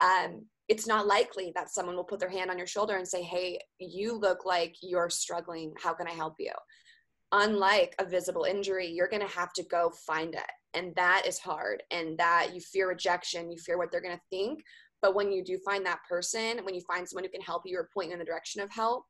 um, 0.00 0.44
it's 0.68 0.86
not 0.86 1.06
likely 1.06 1.52
that 1.54 1.70
someone 1.70 1.96
will 1.96 2.04
put 2.04 2.20
their 2.20 2.28
hand 2.28 2.50
on 2.50 2.58
your 2.58 2.66
shoulder 2.66 2.96
and 2.96 3.08
say 3.08 3.22
hey 3.22 3.58
you 3.78 4.18
look 4.18 4.46
like 4.46 4.76
you're 4.82 5.10
struggling. 5.10 5.74
How 5.82 5.92
can 5.92 6.06
i 6.08 6.12
help 6.12 6.36
you? 6.38 6.52
Unlike 7.32 7.96
a 7.98 8.04
visible 8.06 8.44
injury 8.44 8.86
you're 8.86 9.08
going 9.08 9.26
to 9.26 9.34
have 9.34 9.52
to 9.54 9.62
go 9.64 9.90
find 10.06 10.34
it. 10.34 10.50
And 10.74 10.94
that 10.94 11.24
is 11.26 11.38
hard. 11.38 11.82
And 11.90 12.16
that 12.18 12.50
you 12.54 12.60
fear 12.60 12.88
rejection. 12.88 13.50
You 13.50 13.58
fear 13.58 13.78
what 13.78 13.90
they're 13.90 14.02
going 14.02 14.16
to 14.16 14.22
think 14.30 14.62
but 15.02 15.14
when 15.14 15.30
you 15.30 15.44
do 15.44 15.58
find 15.58 15.84
that 15.86 16.00
person, 16.08 16.58
when 16.64 16.74
you 16.74 16.80
find 16.82 17.08
someone 17.08 17.24
who 17.24 17.30
can 17.30 17.40
help 17.40 17.62
you 17.64 17.78
or 17.78 17.88
point 17.94 18.08
you 18.08 18.14
in 18.14 18.18
the 18.18 18.24
direction 18.24 18.60
of 18.60 18.70
help, 18.70 19.04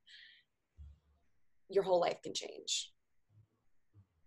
your 1.70 1.83
whole 1.83 2.01
life 2.01 2.18
can 2.22 2.35
change. 2.35 2.92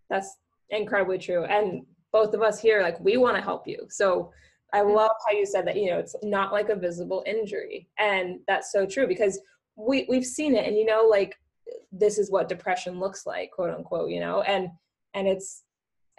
That's 0.10 0.38
incredibly 0.70 1.18
true. 1.18 1.46
And 1.46 1.84
both 2.12 2.34
of 2.34 2.42
us 2.42 2.60
here, 2.60 2.82
like, 2.82 3.00
we 3.00 3.18
want 3.18 3.36
to 3.38 3.42
help 3.42 3.68
you. 3.68 3.86
So 3.90 4.32
I 4.74 4.80
mm-hmm. 4.80 4.96
love 4.96 5.12
how 5.26 5.34
you 5.34 5.46
said 5.46 5.66
that, 5.68 5.78
you 5.78 5.90
know, 5.90 6.00
it's 6.00 6.16
not 6.24 6.52
like 6.52 6.70
a 6.70 6.76
visible 6.76 7.24
injury. 7.26 7.88
And 7.98 8.40
that's 8.48 8.72
so 8.72 8.86
true 8.86 9.08
because 9.08 9.40
we, 9.76 10.06
we've 10.10 10.26
seen 10.26 10.56
it 10.56 10.68
and, 10.68 10.76
you 10.76 10.86
know, 10.86 11.08
like, 11.10 11.36
this 11.92 12.18
is 12.18 12.30
what 12.32 12.50
depression 12.50 13.00
looks 13.00 13.26
like, 13.26 13.52
quote 13.52 13.74
unquote, 13.74 14.10
you 14.10 14.20
know, 14.20 14.42
and, 14.42 14.70
and 15.14 15.28
it's 15.28 15.64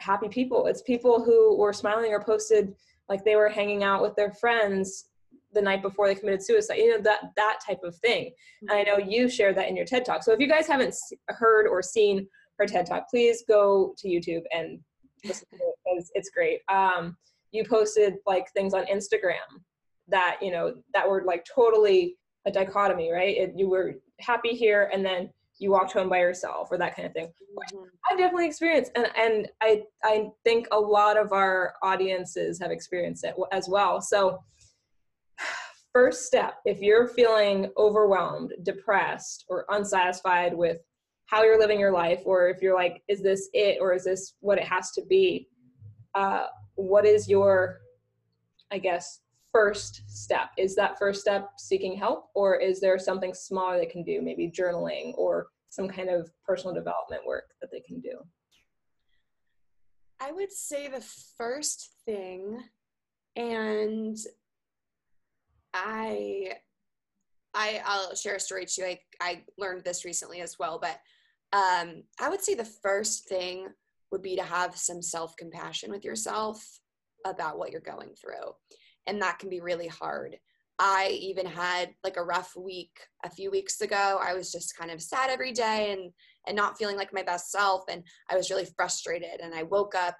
happy 0.01 0.29
people. 0.29 0.67
It's 0.67 0.83
people 0.83 1.23
who 1.23 1.57
were 1.57 1.73
smiling 1.73 2.13
or 2.13 2.23
posted 2.23 2.75
like 3.09 3.25
they 3.25 3.37
were 3.37 3.49
hanging 3.49 3.85
out 3.85 4.03
with 4.03 4.17
their 4.17 4.33
friends 4.33 5.07
the 5.53 5.63
night 5.63 5.83
before 5.83 6.07
they 6.07 6.15
committed 6.15 6.45
suicide 6.45 6.77
you 6.77 6.91
know 6.91 7.03
that 7.03 7.33
that 7.37 7.59
type 7.67 7.81
of 7.85 7.97
thing. 7.97 8.31
And 8.63 8.73
i 8.73 8.83
know 8.83 8.99
you 8.99 9.29
shared 9.29 9.57
that 9.57 9.69
in 9.69 9.77
your 9.77 9.87
ted 9.87 10.05
talk. 10.05 10.23
So 10.23 10.33
if 10.33 10.41
you 10.41 10.49
guys 10.49 10.67
haven't 10.67 10.95
heard 11.29 11.67
or 11.67 11.83
seen 11.83 12.27
her 12.59 12.67
ted 12.67 12.87
talk 12.87 13.09
please 13.09 13.45
go 13.49 13.95
to 13.99 14.09
youtube 14.09 14.43
and 14.53 14.81
listen 15.25 15.47
to 15.51 15.57
it. 15.57 15.75
Because 15.85 16.11
it's 16.15 16.31
great. 16.31 16.61
Um, 16.69 17.17
you 17.53 17.65
posted 17.65 18.15
like 18.27 18.51
things 18.53 18.75
on 18.75 18.87
instagram 18.87 19.61
that 20.09 20.39
you 20.43 20.51
know 20.51 20.75
that 20.95 21.09
were 21.09 21.23
like 21.25 21.45
totally 21.45 22.17
a 22.47 22.51
dichotomy 22.51 23.13
right? 23.13 23.37
It, 23.37 23.53
you 23.57 23.69
were 23.69 23.95
happy 24.21 24.51
here 24.51 24.91
and 24.93 25.05
then 25.05 25.31
you 25.59 25.71
walked 25.71 25.93
home 25.93 26.09
by 26.09 26.19
yourself 26.19 26.69
or 26.73 26.79
that 26.79 26.97
kind 26.97 27.07
of 27.07 27.13
thing 27.13 27.29
which 27.55 27.69
mm-hmm. 27.69 27.85
i've 28.11 28.19
definitely 28.19 28.47
experienced. 28.47 28.91
And 28.95 29.07
and 29.17 29.49
i 29.63 29.83
i 30.05 30.29
think 30.45 30.67
a 30.73 30.79
lot 30.79 31.17
of 31.17 31.33
our 31.33 31.75
audiences 31.83 32.59
have 32.61 32.71
experienced 32.71 33.25
it 33.25 33.35
as 33.53 33.69
well. 33.69 34.01
So 34.01 34.39
first 35.93 36.27
step 36.27 36.55
if 36.65 36.81
you're 36.81 37.07
feeling 37.09 37.71
overwhelmed, 37.77 38.53
depressed, 38.63 39.45
or 39.49 39.65
unsatisfied 39.71 40.55
with 40.55 40.79
how 41.27 41.43
you're 41.43 41.59
living 41.59 41.81
your 41.81 41.93
life 41.93 42.21
or 42.25 42.49
if 42.49 42.61
you're 42.61 42.75
like 42.75 43.03
is 43.09 43.23
this 43.23 43.49
it 43.53 43.79
or 43.81 43.95
is 43.95 44.05
this 44.05 44.35
what 44.41 44.59
it 44.59 44.65
has 44.65 44.91
to 44.93 45.03
be 45.09 45.49
uh, 46.15 46.47
what 46.75 47.07
is 47.07 47.29
your 47.29 47.79
i 48.71 48.79
guess 48.79 49.21
first 49.53 50.03
step? 50.09 50.51
Is 50.59 50.75
that 50.77 50.99
first 50.99 51.21
step 51.21 51.51
seeking 51.59 51.97
help 51.97 52.31
or 52.35 52.57
is 52.57 52.81
there 52.81 52.99
something 52.99 53.35
smaller 53.35 53.79
they 53.79 53.87
can 53.87 54.03
do? 54.03 54.21
Maybe 54.23 54.51
journaling 54.51 55.13
or 55.17 55.49
some 55.69 55.89
kind 55.89 56.09
of 56.09 56.31
personal 56.45 56.75
development 56.75 57.23
work 57.27 57.45
that 57.61 57.71
they 57.71 57.81
can 57.81 58.01
do. 58.01 58.19
I 60.21 60.33
would 60.33 60.53
say 60.53 60.89
the 60.89 61.05
first 61.37 61.91
thing 62.05 62.63
and 63.37 64.17
i 65.75 66.53
i 67.55 67.81
i'll 67.85 68.15
share 68.15 68.37
a 68.37 68.41
story 68.41 68.67
too 68.67 68.85
i 68.85 68.99
i 69.21 69.43
learned 69.59 69.83
this 69.85 70.05
recently 70.05 70.41
as 70.41 70.59
well 70.59 70.79
but 70.81 70.99
um, 71.53 72.05
I 72.19 72.29
would 72.29 72.43
say 72.43 72.55
the 72.55 72.65
first 72.65 73.29
thing 73.29 73.69
would 74.11 74.23
be 74.23 74.37
to 74.37 74.43
have 74.43 74.77
some 74.77 75.03
self 75.03 75.37
compassion 75.37 75.91
with 75.91 76.05
yourself 76.05 76.65
about 77.27 77.59
what 77.59 77.71
you're 77.71 77.81
going 77.81 78.11
through. 78.21 78.53
And 79.07 79.21
that 79.21 79.39
can 79.39 79.51
be 79.51 79.61
really 79.61 79.89
hard. 79.89 80.37
I 80.79 81.19
even 81.21 81.47
had 81.47 81.91
like 82.03 82.17
a 82.17 82.25
rough 82.25 82.57
week 82.57 82.99
a 83.25 83.31
few 83.31 83.51
weeks 83.51 83.81
ago. 83.83 84.19
I 84.21 84.33
was 84.33 84.51
just 84.51 84.77
kind 84.77 84.91
of 84.91 85.03
sad 85.03 85.31
every 85.31 85.53
day 85.53 85.93
and 85.93 86.11
and 86.47 86.57
not 86.57 86.77
feeling 86.79 86.97
like 86.97 87.13
my 87.13 87.23
best 87.23 87.53
self 87.53 87.85
and 87.89 88.03
I 88.29 88.37
was 88.37 88.51
really 88.51 88.67
frustrated 88.77 89.41
and 89.41 89.55
I 89.55 89.63
woke 89.63 89.95
up 89.95 90.17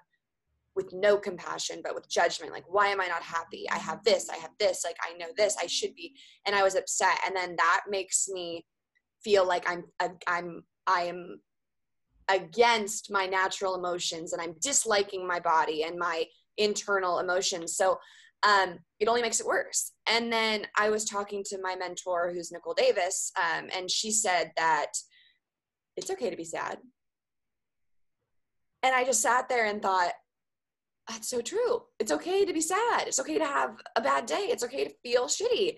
with 0.75 0.91
no 0.91 1.17
compassion 1.17 1.81
but 1.83 1.95
with 1.95 2.09
judgment 2.09 2.51
like 2.51 2.65
why 2.67 2.87
am 2.87 3.01
I 3.01 3.07
not 3.07 3.23
happy? 3.23 3.65
I 3.71 3.77
have 3.77 4.03
this, 4.03 4.29
I 4.29 4.37
have 4.37 4.51
this, 4.59 4.83
like 4.83 4.97
I 5.01 5.15
know 5.17 5.27
this, 5.37 5.55
I 5.59 5.67
should 5.67 5.95
be 5.95 6.15
and 6.45 6.55
I 6.55 6.63
was 6.63 6.75
upset 6.75 7.19
and 7.25 7.35
then 7.35 7.55
that 7.57 7.83
makes 7.89 8.27
me 8.27 8.65
feel 9.23 9.47
like 9.47 9.69
I'm 9.69 9.83
I'm 10.27 10.63
I 10.87 11.03
am 11.03 11.39
against 12.29 13.11
my 13.11 13.25
natural 13.25 13.75
emotions 13.75 14.33
and 14.33 14.41
I'm 14.41 14.55
disliking 14.61 15.27
my 15.27 15.39
body 15.39 15.83
and 15.83 15.97
my 15.97 16.25
internal 16.57 17.19
emotions. 17.19 17.75
So 17.75 17.99
um, 18.43 18.79
it 18.99 19.07
only 19.07 19.21
makes 19.21 19.39
it 19.39 19.45
worse. 19.45 19.91
And 20.09 20.31
then 20.31 20.67
I 20.77 20.89
was 20.89 21.05
talking 21.05 21.43
to 21.45 21.61
my 21.61 21.75
mentor, 21.75 22.31
who's 22.33 22.51
Nicole 22.51 22.73
Davis, 22.73 23.31
um, 23.37 23.69
and 23.75 23.89
she 23.89 24.11
said 24.11 24.51
that 24.57 24.91
it's 25.95 26.11
okay 26.11 26.29
to 26.29 26.35
be 26.35 26.43
sad. 26.43 26.77
And 28.81 28.93
I 28.93 29.05
just 29.05 29.21
sat 29.21 29.47
there 29.47 29.65
and 29.65 29.81
thought, 29.81 30.11
that's 31.07 31.29
so 31.29 31.41
true. 31.41 31.83
It's 31.99 32.11
okay 32.11 32.45
to 32.45 32.53
be 32.53 32.61
sad. 32.61 33.07
It's 33.07 33.19
okay 33.19 33.37
to 33.37 33.45
have 33.45 33.75
a 33.95 34.01
bad 34.01 34.25
day. 34.25 34.47
It's 34.49 34.63
okay 34.63 34.85
to 34.85 34.93
feel 35.03 35.25
shitty. 35.25 35.75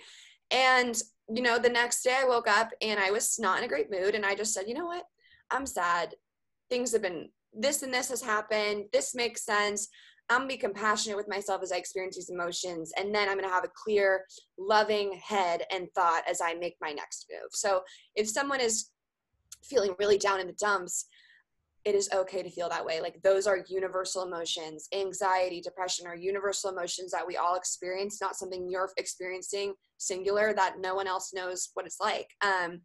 And 0.52 0.96
you 1.34 1.42
know, 1.42 1.58
the 1.58 1.70
next 1.70 2.04
day 2.04 2.16
I 2.22 2.28
woke 2.28 2.48
up 2.48 2.70
and 2.82 3.00
I 3.00 3.12
was 3.12 3.38
not 3.40 3.58
in 3.58 3.64
a 3.64 3.68
great 3.68 3.90
mood. 3.90 4.16
And 4.16 4.26
I 4.26 4.36
just 4.36 4.54
said, 4.54 4.66
you 4.68 4.76
know 4.76 4.86
what? 4.86 5.06
I'm 5.52 5.66
sad. 5.66 6.14
Things 6.70 6.92
have 6.94 7.02
been, 7.02 7.30
this 7.54 7.84
and 7.84 7.94
this 7.94 8.10
has 8.10 8.22
happened. 8.22 8.86
This 8.94 9.16
makes 9.16 9.44
sense. 9.44 9.88
I'm 10.30 10.40
gonna 10.40 10.48
be 10.48 10.58
compassionate 10.58 11.18
with 11.18 11.30
myself 11.30 11.62
as 11.62 11.72
I 11.72 11.78
experience 11.78 12.16
these 12.16 12.30
emotions. 12.30 12.92
And 12.98 13.14
then 13.14 13.30
I'm 13.30 13.38
gonna 13.38 13.50
have 13.50 13.64
a 13.64 13.72
clear, 13.76 14.26
loving 14.58 15.20
head 15.24 15.64
and 15.72 15.88
thought 15.96 16.24
as 16.30 16.42
I 16.42 16.56
make 16.56 16.76
my 16.82 16.92
next 16.92 17.28
move. 17.32 17.50
So 17.52 17.82
if 18.16 18.30
someone 18.30 18.60
is 18.60 18.90
feeling 19.64 19.96
really 20.00 20.18
down 20.18 20.40
in 20.40 20.48
the 20.48 20.54
dumps, 20.54 21.06
it 21.86 21.94
is 21.94 22.10
okay 22.14 22.42
to 22.42 22.50
feel 22.50 22.68
that 22.68 22.84
way. 22.84 23.00
Like 23.00 23.22
those 23.22 23.46
are 23.46 23.64
universal 23.68 24.24
emotions. 24.24 24.88
Anxiety, 24.92 25.62
depression 25.62 26.08
are 26.08 26.16
universal 26.16 26.72
emotions 26.72 27.12
that 27.12 27.26
we 27.26 27.38
all 27.38 27.56
experience, 27.56 28.20
not 28.20 28.36
something 28.36 28.68
you're 28.70 28.90
experiencing 28.98 29.76
singular 29.98 30.52
that 30.54 30.80
no 30.80 30.96
one 30.96 31.08
else 31.08 31.32
knows 31.32 31.70
what 31.76 31.86
it's 31.86 32.00
like. 32.02 32.28
Um, 32.42 32.82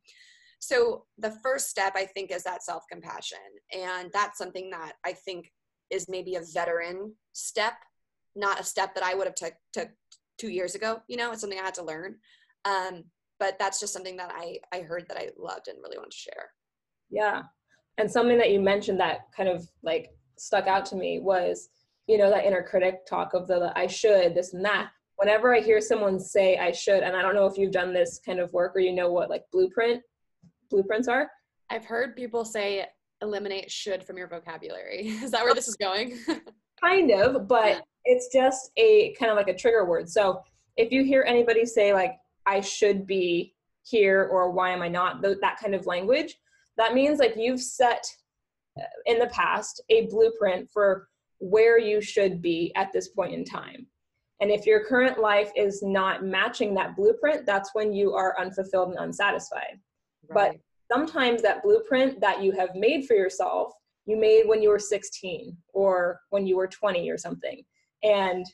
so 0.59 1.07
the 1.17 1.31
first 1.43 1.71
step 1.71 1.95
I 1.97 2.05
think 2.05 2.31
is 2.31 2.45
that 2.45 2.63
self-compassion. 2.63 3.39
And 3.75 4.11
that's 4.13 4.37
something 4.37 4.69
that 4.71 4.93
I 5.05 5.15
think 5.15 5.51
is 5.89 6.07
maybe 6.11 6.35
a 6.35 6.43
veteran 6.53 7.15
step, 7.33 7.73
not 8.37 8.61
a 8.61 8.65
step 8.65 8.95
that 8.95 9.03
I 9.05 9.15
would 9.15 9.27
have 9.27 9.35
took, 9.35 9.55
took 9.73 9.89
two 10.39 10.51
years 10.51 10.75
ago. 10.75 11.01
You 11.09 11.17
know, 11.17 11.33
it's 11.33 11.41
something 11.41 11.59
I 11.59 11.65
had 11.65 11.75
to 11.75 11.85
learn. 11.85 12.17
Um, 12.67 13.05
but 13.39 13.59
that's 13.59 13.81
just 13.81 13.95
something 13.95 14.19
that 14.19 14.31
I, 14.35 14.59
I 14.71 14.83
heard 14.83 15.07
that 15.09 15.17
I 15.17 15.31
loved 15.39 15.69
and 15.69 15.79
really 15.83 15.97
want 15.97 16.11
to 16.11 16.17
share. 16.17 16.51
Yeah 17.09 17.45
and 18.01 18.11
something 18.11 18.39
that 18.39 18.51
you 18.51 18.61
mentioned 18.61 18.99
that 18.99 19.31
kind 19.37 19.49
of 19.49 19.69
like 19.83 20.11
stuck 20.39 20.67
out 20.67 20.87
to 20.87 20.97
me 20.97 21.21
was 21.21 21.69
you 22.07 22.17
know 22.17 22.31
that 22.31 22.47
inner 22.47 22.63
critic 22.63 23.07
talk 23.07 23.35
of 23.35 23.47
the, 23.47 23.59
the 23.59 23.79
i 23.79 23.87
should 23.87 24.35
this 24.35 24.55
and 24.55 24.65
that. 24.65 24.91
Whenever 25.17 25.55
i 25.55 25.61
hear 25.61 25.83
someone 25.83 26.19
say 26.19 26.57
i 26.57 26.73
should 26.73 27.03
and 27.03 27.15
i 27.15 27.21
don't 27.21 27.35
know 27.35 27.47
if 27.47 27.59
you've 27.59 27.73
done 27.73 27.93
this 27.93 28.21
kind 28.25 28.41
of 28.41 28.53
work 28.55 28.75
or 28.75 28.81
you 28.81 28.93
know 28.93 29.13
what 29.13 29.29
like 29.29 29.45
blueprint 29.53 30.03
blueprints 30.71 31.09
are? 31.09 31.31
I've 31.69 31.85
heard 31.85 32.17
people 32.17 32.45
say 32.45 32.87
eliminate 33.23 33.71
should 33.71 34.03
from 34.03 34.17
your 34.17 34.29
vocabulary. 34.29 35.09
Is 35.23 35.31
that 35.33 35.45
where 35.45 35.55
this 35.55 35.69
is 35.69 35.77
going? 35.77 36.19
Kind 36.81 37.11
of 37.11 37.47
but 37.47 37.85
it's 38.07 38.31
just 38.33 38.71
a 38.79 39.13
kind 39.19 39.31
of 39.31 39.37
like 39.37 39.49
a 39.49 39.55
trigger 39.55 39.85
word. 39.85 40.09
So 40.09 40.43
if 40.79 40.91
you 40.91 41.05
hear 41.05 41.23
anybody 41.29 41.67
say 41.67 41.93
like 41.93 42.15
i 42.47 42.63
should 42.63 43.07
be 43.07 43.55
here 43.83 44.27
or 44.33 44.51
why 44.51 44.71
am 44.71 44.81
i 44.81 44.89
not? 44.89 45.21
that 45.21 45.59
kind 45.61 45.75
of 45.75 45.87
language 45.87 46.39
that 46.81 46.95
means 46.95 47.19
like 47.19 47.35
you've 47.37 47.61
set 47.61 48.05
uh, 48.79 48.85
in 49.07 49.19
the 49.19 49.27
past 49.27 49.83
a 49.91 50.07
blueprint 50.07 50.69
for 50.73 51.09
where 51.39 51.79
you 51.79 52.01
should 52.01 52.41
be 52.41 52.73
at 52.75 52.93
this 52.93 53.09
point 53.09 53.35
in 53.35 53.45
time. 53.45 53.87
And 54.41 54.51
if 54.51 54.65
your 54.65 54.85
current 54.85 55.19
life 55.19 55.51
is 55.55 55.83
not 55.83 56.25
matching 56.25 56.75
that 56.75 56.97
blueprint, 56.97 57.45
that's 57.45 57.71
when 57.75 57.93
you 57.93 58.15
are 58.15 58.39
unfulfilled 58.41 58.91
and 58.91 58.99
unsatisfied. 58.99 59.79
Right. 60.29 60.53
But 60.53 60.61
sometimes 60.91 61.43
that 61.43 61.63
blueprint 61.63 62.21
that 62.21 62.43
you 62.43 62.53
have 62.53 62.75
made 62.75 63.07
for 63.07 63.15
yourself, 63.15 63.73
you 64.07 64.17
made 64.17 64.45
when 64.47 64.63
you 64.63 64.71
were 64.71 64.79
16 64.79 65.57
or 65.75 66.21
when 66.31 66.47
you 66.47 66.57
were 66.57 66.67
20 66.67 67.11
or 67.11 67.19
something. 67.19 67.63
And 68.03 68.47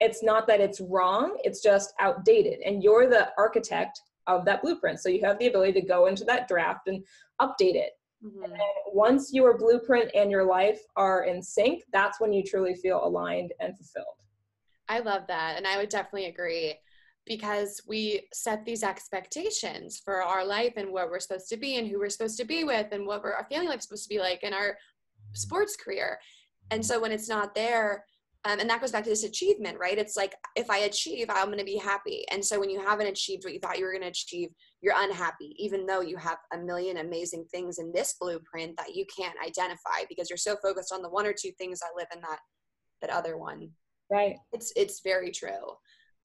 it's 0.00 0.22
not 0.22 0.48
that 0.48 0.60
it's 0.60 0.80
wrong, 0.80 1.38
it's 1.44 1.62
just 1.62 1.94
outdated. 2.00 2.60
And 2.64 2.82
you're 2.82 3.08
the 3.08 3.30
architect 3.38 4.00
of 4.26 4.44
that 4.46 4.62
blueprint. 4.62 5.00
So 5.00 5.08
you 5.08 5.24
have 5.24 5.38
the 5.38 5.46
ability 5.46 5.80
to 5.80 5.86
go 5.86 6.06
into 6.06 6.24
that 6.24 6.48
draft 6.48 6.88
and 6.88 7.04
update 7.46 7.74
it. 7.74 7.92
Mm-hmm. 8.24 8.44
And 8.44 8.54
once 8.92 9.32
your 9.32 9.58
blueprint 9.58 10.10
and 10.14 10.30
your 10.30 10.44
life 10.44 10.80
are 10.96 11.24
in 11.24 11.42
sync, 11.42 11.82
that's 11.92 12.20
when 12.20 12.32
you 12.32 12.42
truly 12.42 12.74
feel 12.74 13.04
aligned 13.04 13.52
and 13.60 13.76
fulfilled. 13.76 14.16
I 14.88 15.00
love 15.00 15.22
that. 15.28 15.56
And 15.56 15.66
I 15.66 15.76
would 15.76 15.88
definitely 15.88 16.26
agree 16.26 16.74
because 17.26 17.80
we 17.86 18.28
set 18.32 18.64
these 18.64 18.82
expectations 18.82 20.00
for 20.04 20.22
our 20.22 20.44
life 20.44 20.74
and 20.76 20.92
what 20.92 21.08
we're 21.08 21.20
supposed 21.20 21.48
to 21.48 21.56
be 21.56 21.76
and 21.76 21.88
who 21.88 21.98
we're 21.98 22.10
supposed 22.10 22.38
to 22.38 22.44
be 22.44 22.64
with 22.64 22.88
and 22.92 23.06
what 23.06 23.22
we're, 23.22 23.32
our 23.32 23.46
family 23.50 23.68
life 23.68 23.78
is 23.78 23.84
supposed 23.84 24.04
to 24.04 24.14
be 24.14 24.20
like 24.20 24.40
and 24.42 24.54
our 24.54 24.76
sports 25.32 25.76
career. 25.76 26.18
And 26.70 26.84
so 26.84 27.00
when 27.00 27.12
it's 27.12 27.28
not 27.28 27.54
there, 27.54 28.04
um, 28.46 28.60
and 28.60 28.68
that 28.68 28.80
goes 28.82 28.92
back 28.92 29.04
to 29.04 29.10
this 29.10 29.24
achievement, 29.24 29.78
right? 29.78 29.96
It's 29.96 30.18
like 30.18 30.34
if 30.54 30.68
I 30.68 30.78
achieve, 30.80 31.28
I'm 31.30 31.46
going 31.46 31.58
to 31.58 31.64
be 31.64 31.78
happy. 31.78 32.24
And 32.30 32.44
so 32.44 32.60
when 32.60 32.68
you 32.68 32.78
haven't 32.78 33.06
achieved 33.06 33.44
what 33.44 33.54
you 33.54 33.58
thought 33.58 33.78
you 33.78 33.86
were 33.86 33.92
going 33.92 34.02
to 34.02 34.08
achieve, 34.08 34.50
you're 34.84 34.94
unhappy, 34.94 35.56
even 35.58 35.86
though 35.86 36.02
you 36.02 36.18
have 36.18 36.36
a 36.52 36.58
million 36.58 36.98
amazing 36.98 37.46
things 37.50 37.78
in 37.78 37.90
this 37.90 38.16
blueprint 38.20 38.76
that 38.76 38.94
you 38.94 39.06
can't 39.06 39.34
identify 39.42 40.04
because 40.10 40.28
you're 40.28 40.36
so 40.36 40.56
focused 40.62 40.92
on 40.92 41.00
the 41.00 41.08
one 41.08 41.24
or 41.24 41.32
two 41.32 41.52
things 41.56 41.80
that 41.80 41.96
live 41.96 42.06
in 42.14 42.20
that 42.20 42.38
that 43.00 43.08
other 43.08 43.38
one. 43.38 43.70
Right. 44.12 44.36
It's 44.52 44.74
it's 44.76 45.00
very 45.02 45.30
true. 45.30 45.72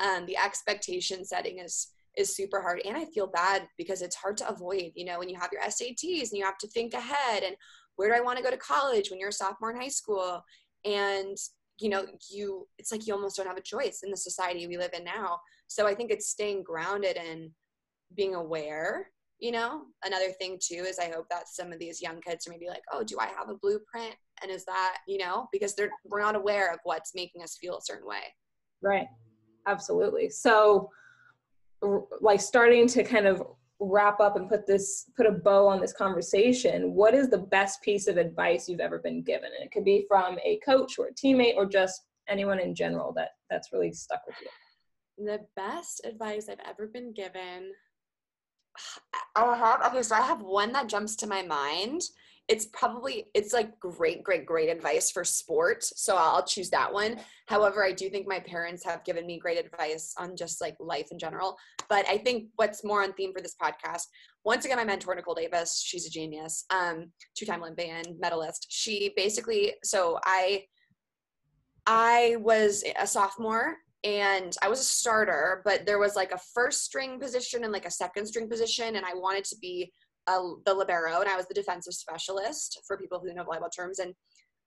Um, 0.02 0.26
the 0.26 0.36
expectation 0.38 1.24
setting 1.24 1.60
is 1.60 1.88
is 2.18 2.36
super 2.36 2.62
hard, 2.62 2.82
and 2.84 2.98
I 2.98 3.06
feel 3.06 3.28
bad 3.28 3.66
because 3.78 4.02
it's 4.02 4.18
hard 4.18 4.36
to 4.38 4.50
avoid. 4.50 4.92
You 4.94 5.06
know, 5.06 5.20
when 5.20 5.30
you 5.30 5.40
have 5.40 5.52
your 5.54 5.62
SATs 5.62 6.30
and 6.30 6.38
you 6.38 6.44
have 6.44 6.58
to 6.58 6.68
think 6.68 6.94
ahead, 6.94 7.44
and 7.44 7.56
where 7.96 8.10
do 8.10 8.16
I 8.16 8.22
want 8.22 8.38
to 8.40 8.44
go 8.44 8.52
to 8.52 8.58
college 8.58 9.10
when 9.10 9.22
you're 9.22 9.30
a 9.30 9.34
sophomore 9.34 9.72
in 9.72 9.80
high 9.80 9.88
school, 9.88 10.44
and 10.84 11.38
you 11.78 11.88
know 11.88 12.06
you 12.30 12.68
it's 12.78 12.92
like 12.92 13.08
you 13.08 13.14
almost 13.14 13.38
don't 13.38 13.48
have 13.48 13.56
a 13.56 13.62
choice 13.62 14.02
in 14.04 14.12
the 14.12 14.18
society 14.18 14.68
we 14.68 14.78
live 14.78 14.92
in 14.94 15.02
now 15.06 15.40
so 15.68 15.88
i 15.88 15.96
think 15.96 16.12
it's 16.12 16.28
staying 16.28 16.62
grounded 16.62 17.16
and 17.16 17.50
being 18.16 18.36
aware 18.36 19.12
you 19.40 19.52
know? 19.52 19.84
Another 20.04 20.32
thing 20.32 20.60
too 20.62 20.84
is 20.88 21.00
i 21.00 21.10
hope 21.10 21.28
that 21.30 21.48
some 21.48 21.72
of 21.72 21.80
these 21.80 22.02
young 22.02 22.22
kids 22.22 22.46
are 22.46 22.52
maybe 22.52 22.68
like 22.68 22.84
oh 22.92 23.04
do 23.04 23.18
i 23.20 23.28
have 23.28 23.50
a 23.50 23.56
blueprint? 23.56 24.16
And 24.42 24.52
is 24.52 24.66
that 24.66 24.98
you 25.08 25.18
know? 25.18 25.48
Because 25.52 25.76
they're 25.76 25.92
we're 26.06 26.22
not 26.22 26.36
aware 26.36 26.72
of 26.72 26.80
what's 26.84 27.16
making 27.16 27.42
us 27.42 27.58
feel 27.60 27.78
a 27.78 27.82
certain 27.82 28.08
way. 28.08 28.24
Right. 28.82 29.08
Absolutely. 29.68 30.30
So 30.30 30.90
like 32.22 32.42
starting 32.42 32.88
to 32.90 33.04
kind 33.04 33.26
of 33.26 33.44
wrap 33.82 34.20
up 34.20 34.36
and 34.36 34.50
put 34.50 34.68
this 34.68 35.10
put 35.16 35.26
a 35.26 35.32
bow 35.32 35.66
on 35.66 35.80
this 35.80 35.94
conversation 35.94 36.94
what 36.94 37.14
is 37.14 37.30
the 37.30 37.38
best 37.38 37.82
piece 37.82 38.08
of 38.08 38.18
advice 38.18 38.68
you've 38.68 38.82
ever 38.82 39.00
been 39.00 39.24
given? 39.24 39.50
And 39.58 39.66
it 39.66 39.72
could 39.72 39.86
be 39.86 40.06
from 40.08 40.38
a 40.44 40.60
coach 40.66 41.00
or 41.00 41.08
a 41.08 41.14
teammate 41.14 41.56
or 41.56 41.66
just 41.66 42.02
anyone 42.28 42.60
in 42.60 42.76
general 42.76 43.14
that 43.14 43.30
that's 43.50 43.72
really 43.72 43.92
stuck 43.94 44.22
with 44.28 44.36
you. 44.42 45.26
The 45.26 45.40
best 45.56 46.02
advice 46.06 46.48
i've 46.50 46.66
ever 46.66 46.88
been 46.88 47.14
given 47.14 47.72
okay 49.38 50.02
so 50.02 50.16
i 50.16 50.22
have 50.22 50.42
one 50.42 50.72
that 50.74 50.88
jumps 50.88 51.16
to 51.18 51.28
my 51.28 51.42
mind. 51.42 52.02
It's 52.48 52.66
probably 52.66 53.26
it's 53.36 53.54
like 53.54 53.80
great 53.80 54.24
great 54.24 54.44
great 54.44 54.70
advice 54.70 55.12
for 55.12 55.24
sport 55.24 55.84
so 55.84 56.16
i'll 56.18 56.44
choose 56.44 56.72
that 56.72 56.92
one. 56.92 57.20
However 57.48 57.86
i 57.86 57.92
do 57.92 58.10
think 58.10 58.28
my 58.28 58.40
parents 58.40 58.84
have 58.84 59.04
given 59.04 59.28
me 59.28 59.38
great 59.38 59.64
advice 59.64 60.16
on 60.18 60.36
just 60.36 60.60
like 60.60 60.76
life 60.80 61.10
in 61.12 61.20
general 61.20 61.58
but 61.90 62.08
i 62.10 62.18
think 62.18 62.48
what's 62.56 62.84
more 62.84 63.04
on 63.04 63.14
theme 63.14 63.34
for 63.34 63.42
this 63.42 63.56
podcast 63.62 64.06
once 64.46 64.66
again 64.66 64.78
my 64.78 64.84
mentor 64.84 65.14
nicole 65.14 65.36
davis 65.36 65.80
she's 65.86 66.08
a 66.08 66.10
genius 66.10 66.66
um 66.72 67.12
two-time 67.36 67.62
olympian 67.62 68.04
medalist. 68.20 68.66
She 68.70 69.14
basically 69.16 69.76
so 69.84 70.20
i 70.26 70.64
i 71.86 72.36
was 72.40 72.84
a 73.00 73.06
sophomore 73.06 73.76
and 74.04 74.56
I 74.62 74.70
was 74.70 74.80
a 74.80 74.84
starter, 74.84 75.62
but 75.66 75.86
there 75.86 76.00
was 76.00 76.16
like 76.16 76.32
a 76.32 76.40
first 76.54 76.84
string 76.86 77.20
position 77.20 77.64
and 77.64 77.74
like 77.74 77.86
a 77.86 77.92
second 77.92 78.26
string 78.26 78.50
position, 78.50 78.96
and 78.96 79.06
I 79.06 79.14
wanted 79.14 79.44
to 79.46 79.58
be 79.62 79.92
a, 80.28 80.40
the 80.66 80.74
libero, 80.74 81.20
and 81.20 81.30
I 81.30 81.36
was 81.36 81.48
the 81.48 81.54
defensive 81.54 81.94
specialist 81.94 82.82
for 82.88 82.98
people 82.98 83.20
who 83.20 83.34
know 83.34 83.44
volleyball 83.44 83.70
terms. 83.76 84.00
And 84.00 84.14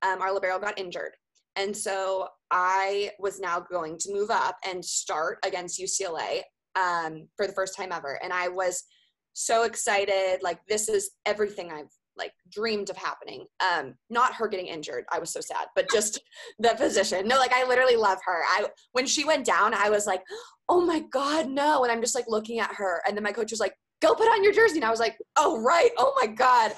um, 0.03 0.21
our 0.21 0.33
libero 0.33 0.59
got 0.59 0.79
injured, 0.79 1.13
and 1.57 1.75
so 1.77 2.29
I 2.51 3.13
was 3.19 3.41
now 3.41 3.61
going 3.61 3.97
to 3.99 4.13
move 4.13 4.31
up 4.31 4.57
and 4.69 4.85
start 4.85 5.39
against 5.45 5.81
UCLA 5.81 6.43
um, 6.77 7.29
for 7.37 7.47
the 7.47 7.53
first 7.53 7.77
time 7.77 7.93
ever, 7.93 8.19
and 8.23 8.33
I 8.33 8.49
was 8.49 8.85
so 9.33 9.63
excited. 9.65 10.41
Like 10.43 10.61
this 10.69 10.89
is 10.89 11.13
everything 11.25 11.71
I've 11.73 11.93
like 12.17 12.33
dreamed 12.51 12.91
of 12.91 12.97
happening. 12.97 13.47
Um, 13.61 13.95
not 14.11 14.35
her 14.35 14.49
getting 14.49 14.67
injured. 14.67 15.05
I 15.11 15.19
was 15.19 15.31
so 15.31 15.41
sad, 15.41 15.67
but 15.75 15.89
just 15.91 16.21
the 16.59 16.75
position. 16.77 17.27
No, 17.27 17.37
like 17.37 17.53
I 17.53 17.67
literally 17.67 17.97
love 17.97 18.19
her. 18.25 18.43
I 18.49 18.67
when 18.93 19.07
she 19.07 19.25
went 19.25 19.47
down, 19.47 19.75
I 19.75 19.91
was 19.91 20.07
like, 20.07 20.23
oh 20.69 20.81
my 20.81 21.01
God, 21.13 21.49
no. 21.49 21.83
And 21.83 21.93
I'm 21.93 22.01
just 22.01 22.15
like 22.15 22.27
looking 22.29 22.61
at 22.61 22.75
her. 22.75 23.03
And 23.07 23.17
then 23.17 23.25
my 23.25 23.33
coach 23.33 23.51
was 23.51 23.61
like, 23.61 23.75
go 24.01 24.15
put 24.15 24.29
on 24.29 24.43
your 24.43 24.53
jersey. 24.53 24.77
And 24.77 24.85
I 24.85 24.91
was 24.91 25.01
like, 25.01 25.17
oh 25.37 25.61
right. 25.63 25.91
Oh 25.99 26.15
my 26.21 26.27
God. 26.27 26.73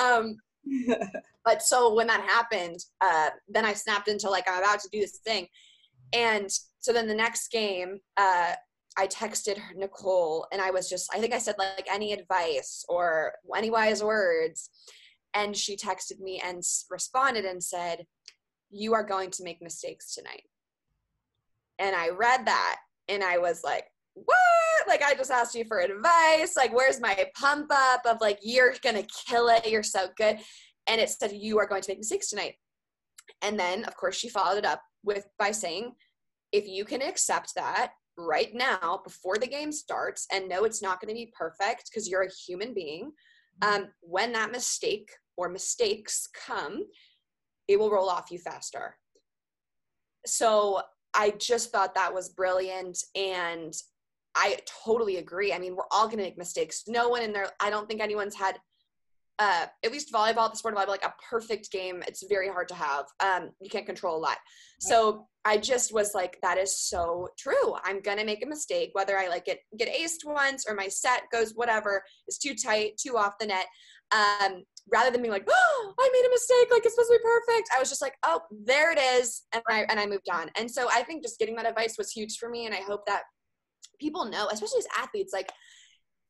Um, 0.00 0.36
but 1.44 1.62
so 1.62 1.94
when 1.94 2.06
that 2.06 2.20
happened, 2.20 2.78
uh, 3.00 3.30
then 3.48 3.64
I 3.64 3.72
snapped 3.72 4.08
into 4.08 4.28
like 4.30 4.48
I'm 4.48 4.62
about 4.62 4.80
to 4.80 4.88
do 4.92 5.00
this 5.00 5.18
thing. 5.24 5.46
And 6.12 6.50
so 6.80 6.92
then 6.92 7.06
the 7.06 7.14
next 7.14 7.50
game, 7.50 7.98
uh, 8.16 8.52
I 9.00 9.06
texted 9.06 9.58
Nicole 9.74 10.46
and 10.52 10.60
I 10.60 10.70
was 10.70 10.86
just, 10.86 11.08
I 11.14 11.20
think 11.20 11.32
I 11.32 11.38
said 11.38 11.54
like 11.58 11.88
any 11.90 12.12
advice 12.12 12.84
or 12.86 13.32
any 13.56 13.70
wise 13.70 14.02
words. 14.02 14.68
And 15.32 15.56
she 15.56 15.74
texted 15.74 16.20
me 16.20 16.38
and 16.44 16.62
responded 16.90 17.46
and 17.46 17.64
said, 17.64 18.04
You 18.68 18.92
are 18.92 19.02
going 19.02 19.30
to 19.30 19.42
make 19.42 19.62
mistakes 19.62 20.14
tonight. 20.14 20.42
And 21.78 21.96
I 21.96 22.10
read 22.10 22.44
that 22.44 22.76
and 23.08 23.24
I 23.24 23.38
was 23.38 23.62
like, 23.64 23.84
What? 24.12 24.36
Like, 24.86 25.02
I 25.02 25.14
just 25.14 25.30
asked 25.30 25.54
you 25.54 25.64
for 25.64 25.80
advice. 25.80 26.54
Like, 26.54 26.74
where's 26.74 27.00
my 27.00 27.26
pump 27.40 27.70
up 27.72 28.02
of 28.04 28.20
like, 28.20 28.40
you're 28.42 28.74
going 28.82 29.02
to 29.02 29.08
kill 29.26 29.48
it. 29.48 29.66
You're 29.66 29.82
so 29.82 30.08
good. 30.18 30.40
And 30.86 31.00
it 31.00 31.08
said, 31.08 31.32
You 31.32 31.58
are 31.58 31.66
going 31.66 31.80
to 31.80 31.90
make 31.90 31.98
mistakes 32.00 32.28
tonight. 32.28 32.56
And 33.40 33.58
then, 33.58 33.84
of 33.84 33.96
course, 33.96 34.16
she 34.16 34.28
followed 34.28 34.58
it 34.58 34.66
up 34.66 34.82
with 35.02 35.24
by 35.38 35.52
saying, 35.52 35.92
If 36.52 36.68
you 36.68 36.84
can 36.84 37.00
accept 37.00 37.54
that 37.54 37.92
right 38.20 38.54
now 38.54 39.00
before 39.04 39.36
the 39.36 39.46
game 39.46 39.72
starts 39.72 40.26
and 40.32 40.48
know 40.48 40.64
it's 40.64 40.82
not 40.82 41.00
going 41.00 41.08
to 41.08 41.18
be 41.18 41.32
perfect 41.36 41.90
because 41.90 42.08
you're 42.08 42.22
a 42.22 42.30
human 42.46 42.74
being 42.74 43.12
mm-hmm. 43.62 43.82
um, 43.82 43.88
when 44.00 44.32
that 44.32 44.52
mistake 44.52 45.10
or 45.36 45.48
mistakes 45.48 46.28
come 46.46 46.84
it 47.68 47.78
will 47.78 47.90
roll 47.90 48.08
off 48.08 48.30
you 48.30 48.38
faster. 48.38 48.96
So 50.26 50.82
i 51.12 51.30
just 51.40 51.72
thought 51.72 51.94
that 51.94 52.14
was 52.14 52.28
brilliant 52.28 52.96
and 53.16 53.74
i 54.36 54.56
totally 54.84 55.16
agree. 55.16 55.52
I 55.52 55.58
mean 55.58 55.74
we're 55.74 55.84
all 55.90 56.06
going 56.06 56.18
to 56.18 56.24
make 56.24 56.38
mistakes. 56.38 56.84
No 56.86 57.08
one 57.08 57.22
in 57.22 57.32
there 57.32 57.48
i 57.60 57.70
don't 57.70 57.88
think 57.88 58.00
anyone's 58.00 58.34
had 58.34 58.58
uh, 59.40 59.64
at 59.82 59.90
least 59.90 60.12
volleyball, 60.12 60.50
the 60.50 60.56
sport 60.56 60.74
of 60.74 60.80
volleyball, 60.80 60.88
like 60.88 61.04
a 61.04 61.14
perfect 61.30 61.72
game. 61.72 62.04
It's 62.06 62.22
very 62.28 62.48
hard 62.48 62.68
to 62.68 62.74
have. 62.74 63.06
Um, 63.20 63.50
you 63.60 63.70
can't 63.70 63.86
control 63.86 64.16
a 64.16 64.20
lot. 64.20 64.36
So 64.80 65.26
I 65.46 65.56
just 65.56 65.94
was 65.94 66.14
like, 66.14 66.38
that 66.42 66.58
is 66.58 66.78
so 66.78 67.28
true. 67.38 67.74
I'm 67.82 68.02
gonna 68.02 68.24
make 68.24 68.44
a 68.44 68.48
mistake, 68.48 68.90
whether 68.92 69.18
I 69.18 69.28
like 69.28 69.46
get 69.46 69.60
get 69.78 69.88
aced 69.88 70.26
once 70.26 70.66
or 70.68 70.74
my 70.74 70.88
set 70.88 71.22
goes 71.32 71.52
whatever 71.54 72.02
is 72.28 72.36
too 72.36 72.54
tight, 72.54 72.98
too 72.98 73.16
off 73.16 73.38
the 73.40 73.46
net. 73.46 73.66
Um, 74.12 74.64
rather 74.92 75.10
than 75.10 75.22
being 75.22 75.32
like, 75.32 75.48
oh, 75.48 75.94
I 75.98 76.10
made 76.12 76.26
a 76.26 76.30
mistake, 76.30 76.68
like 76.70 76.84
it's 76.84 76.94
supposed 76.94 77.10
to 77.10 77.18
be 77.18 77.22
perfect. 77.22 77.70
I 77.74 77.78
was 77.78 77.88
just 77.88 78.02
like, 78.02 78.14
oh, 78.24 78.40
there 78.64 78.92
it 78.92 78.98
is, 78.98 79.42
and 79.52 79.62
I 79.70 79.86
and 79.88 79.98
I 79.98 80.06
moved 80.06 80.28
on. 80.30 80.50
And 80.58 80.70
so 80.70 80.88
I 80.92 81.02
think 81.02 81.22
just 81.22 81.38
getting 81.38 81.56
that 81.56 81.66
advice 81.66 81.96
was 81.96 82.10
huge 82.10 82.36
for 82.36 82.50
me, 82.50 82.66
and 82.66 82.74
I 82.74 82.80
hope 82.82 83.06
that 83.06 83.22
people 83.98 84.26
know, 84.26 84.48
especially 84.52 84.80
as 84.80 84.86
athletes, 84.98 85.32
like 85.32 85.50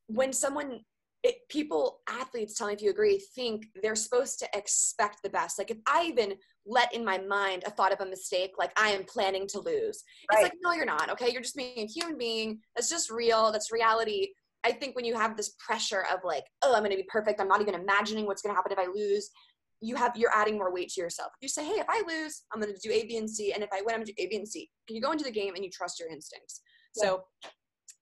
when 0.07 0.31
someone 0.31 0.81
it, 1.23 1.35
people, 1.49 1.99
athletes, 2.09 2.55
tell 2.55 2.67
me 2.67 2.73
if 2.73 2.81
you 2.81 2.89
agree, 2.89 3.21
think 3.35 3.67
they're 3.81 3.95
supposed 3.95 4.39
to 4.39 4.47
expect 4.55 5.21
the 5.23 5.29
best. 5.29 5.59
Like 5.59 5.69
if 5.69 5.77
I 5.87 6.05
even 6.05 6.33
let 6.65 6.93
in 6.93 7.05
my 7.05 7.19
mind 7.19 7.63
a 7.65 7.71
thought 7.71 7.93
of 7.93 8.01
a 8.01 8.09
mistake, 8.09 8.53
like 8.57 8.71
I 8.77 8.89
am 8.89 9.03
planning 9.03 9.45
to 9.47 9.59
lose, 9.59 10.03
right. 10.31 10.41
it's 10.41 10.43
like, 10.43 10.53
no, 10.63 10.73
you're 10.73 10.85
not. 10.85 11.09
Okay. 11.11 11.29
You're 11.31 11.41
just 11.41 11.55
being 11.55 11.79
a 11.79 11.85
human 11.85 12.17
being. 12.17 12.59
That's 12.75 12.89
just 12.89 13.11
real. 13.11 13.51
That's 13.51 13.71
reality. 13.71 14.29
I 14.63 14.71
think 14.71 14.95
when 14.95 15.05
you 15.05 15.15
have 15.15 15.37
this 15.37 15.55
pressure 15.59 16.05
of 16.11 16.19
like, 16.23 16.45
oh, 16.63 16.73
I'm 16.73 16.81
going 16.81 16.91
to 16.91 16.97
be 16.97 17.07
perfect. 17.07 17.39
I'm 17.39 17.47
not 17.47 17.61
even 17.61 17.75
imagining 17.75 18.25
what's 18.25 18.41
going 18.41 18.53
to 18.53 18.55
happen 18.55 18.71
if 18.71 18.79
I 18.79 18.91
lose. 18.91 19.29
You 19.79 19.95
have, 19.95 20.15
you're 20.15 20.33
adding 20.33 20.55
more 20.55 20.71
weight 20.71 20.89
to 20.89 21.01
yourself. 21.01 21.31
You 21.41 21.49
say, 21.49 21.65
hey, 21.65 21.79
if 21.79 21.87
I 21.89 22.03
lose, 22.07 22.43
I'm 22.53 22.61
going 22.61 22.73
to 22.73 22.79
do 22.79 22.93
A, 22.93 23.05
B, 23.05 23.17
and 23.17 23.29
C. 23.29 23.53
And 23.53 23.63
if 23.63 23.69
I 23.73 23.81
win, 23.81 23.95
I'm 23.95 24.01
going 24.01 24.05
to 24.07 24.13
do 24.13 24.23
A, 24.23 24.27
B, 24.27 24.35
and 24.35 24.47
C. 24.47 24.69
You 24.87 25.01
go 25.01 25.11
into 25.11 25.23
the 25.23 25.31
game 25.31 25.55
and 25.55 25.63
you 25.63 25.71
trust 25.71 25.99
your 25.99 26.09
instincts? 26.09 26.61
Yeah. 26.95 27.03
So 27.03 27.23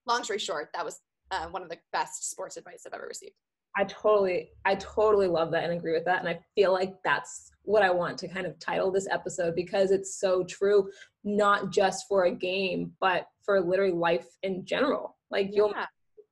long 0.06 0.24
story 0.24 0.40
short, 0.40 0.70
that 0.74 0.84
was 0.84 1.00
uh, 1.32 1.48
one 1.48 1.62
of 1.62 1.70
the 1.70 1.78
best 1.92 2.30
sports 2.30 2.58
advice 2.58 2.84
I've 2.86 2.94
ever 2.94 3.08
received. 3.08 3.36
I 3.78 3.84
totally, 3.86 4.50
I 4.66 4.76
totally 4.76 5.28
love 5.28 5.52
that 5.52 5.64
and 5.64 5.74
agree 5.74 5.94
with 5.94 6.06
that. 6.06 6.20
And 6.20 6.28
I 6.28 6.40
feel 6.56 6.74
like 6.74 6.96
that's 7.04 7.52
what 7.62 7.84
I 7.84 7.92
want 7.92 8.18
to 8.20 8.28
kind 8.28 8.48
of 8.48 8.58
title 8.60 8.92
this 8.92 9.08
episode 9.10 9.56
because 9.56 9.92
it's 9.92 10.20
so 10.20 10.44
true, 10.44 10.90
not 11.24 11.72
just 11.72 12.06
for 12.08 12.26
a 12.26 12.32
game, 12.32 12.92
but 13.00 13.28
for 13.44 13.62
literally 13.62 13.94
life 13.94 14.26
in 14.44 14.66
general. 14.66 15.18
Like 15.30 15.50
you'll 15.54 15.74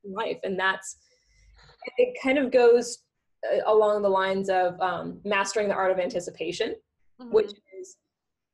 life. 0.04 0.40
And 0.44 0.60
that's, 0.60 0.98
it 1.98 2.18
kind 2.22 2.38
of 2.38 2.52
goes 2.52 3.00
uh, 3.46 3.60
along 3.72 4.02
the 4.02 4.10
lines 4.10 4.50
of 4.50 4.80
um, 4.82 5.22
mastering 5.24 5.68
the 5.68 5.76
art 5.76 5.92
of 5.92 6.00
anticipation, 6.00 6.76
mm-hmm. 7.22 7.32
which 7.32 7.52
is 7.80 7.98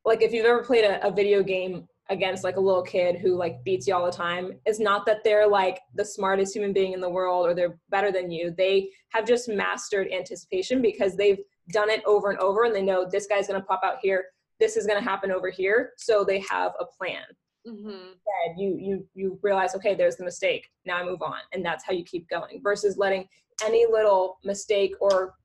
like 0.04 0.22
if 0.22 0.34
you've 0.34 0.46
ever 0.46 0.64
played 0.64 0.84
a, 0.84 1.08
a 1.08 1.12
video 1.12 1.42
game 1.42 1.88
against 2.10 2.44
like 2.44 2.58
a 2.58 2.60
little 2.60 2.82
kid 2.84 3.18
who 3.18 3.36
like 3.36 3.64
beats 3.64 3.88
you 3.88 3.96
all 3.96 4.06
the 4.06 4.12
time 4.12 4.52
it's 4.66 4.80
not 4.80 5.06
that 5.06 5.24
they're 5.24 5.48
like 5.48 5.80
the 5.96 6.04
smartest 6.04 6.54
human 6.54 6.74
being 6.74 6.94
in 6.94 7.00
the 7.00 7.10
world 7.10 7.48
or 7.48 7.54
they're 7.54 7.80
better 7.90 8.12
than 8.12 8.30
you. 8.30 8.54
They 8.58 8.90
have 9.10 9.26
just 9.26 9.48
mastered 9.48 10.12
anticipation 10.12 10.82
because 10.82 11.16
they've 11.16 11.40
done 11.70 11.90
it 11.90 12.04
over 12.06 12.30
and 12.30 12.40
over 12.40 12.66
and 12.66 12.76
they 12.76 12.82
know 12.82 13.08
this 13.10 13.28
guy's 13.28 13.48
going 13.48 13.60
to 13.60 13.66
pop 13.66 13.82
out 13.84 13.98
here 14.02 14.26
this 14.60 14.78
is 14.78 14.86
going 14.86 15.02
to 15.02 15.10
happen 15.10 15.32
over 15.32 15.50
here 15.50 15.92
so 15.98 16.24
they 16.24 16.40
have 16.50 16.74
a 16.80 16.86
plan. 16.86 17.24
Mm-hmm. 17.66 17.90
and 17.90 18.60
you 18.60 18.78
you 18.78 19.08
you 19.14 19.40
realize 19.42 19.74
okay 19.74 19.96
there's 19.96 20.18
the 20.18 20.26
mistake 20.26 20.70
now 20.86 20.98
i 20.98 21.04
move 21.06 21.22
on 21.22 21.38
and 21.54 21.64
that's 21.66 21.86
how 21.86 21.94
you 21.94 22.04
keep 22.04 22.28
going 22.28 22.60
versus 22.62 22.98
letting 22.98 23.26
any 23.64 23.86
little 23.90 24.38
mistake 24.44 24.94
or 25.00 25.36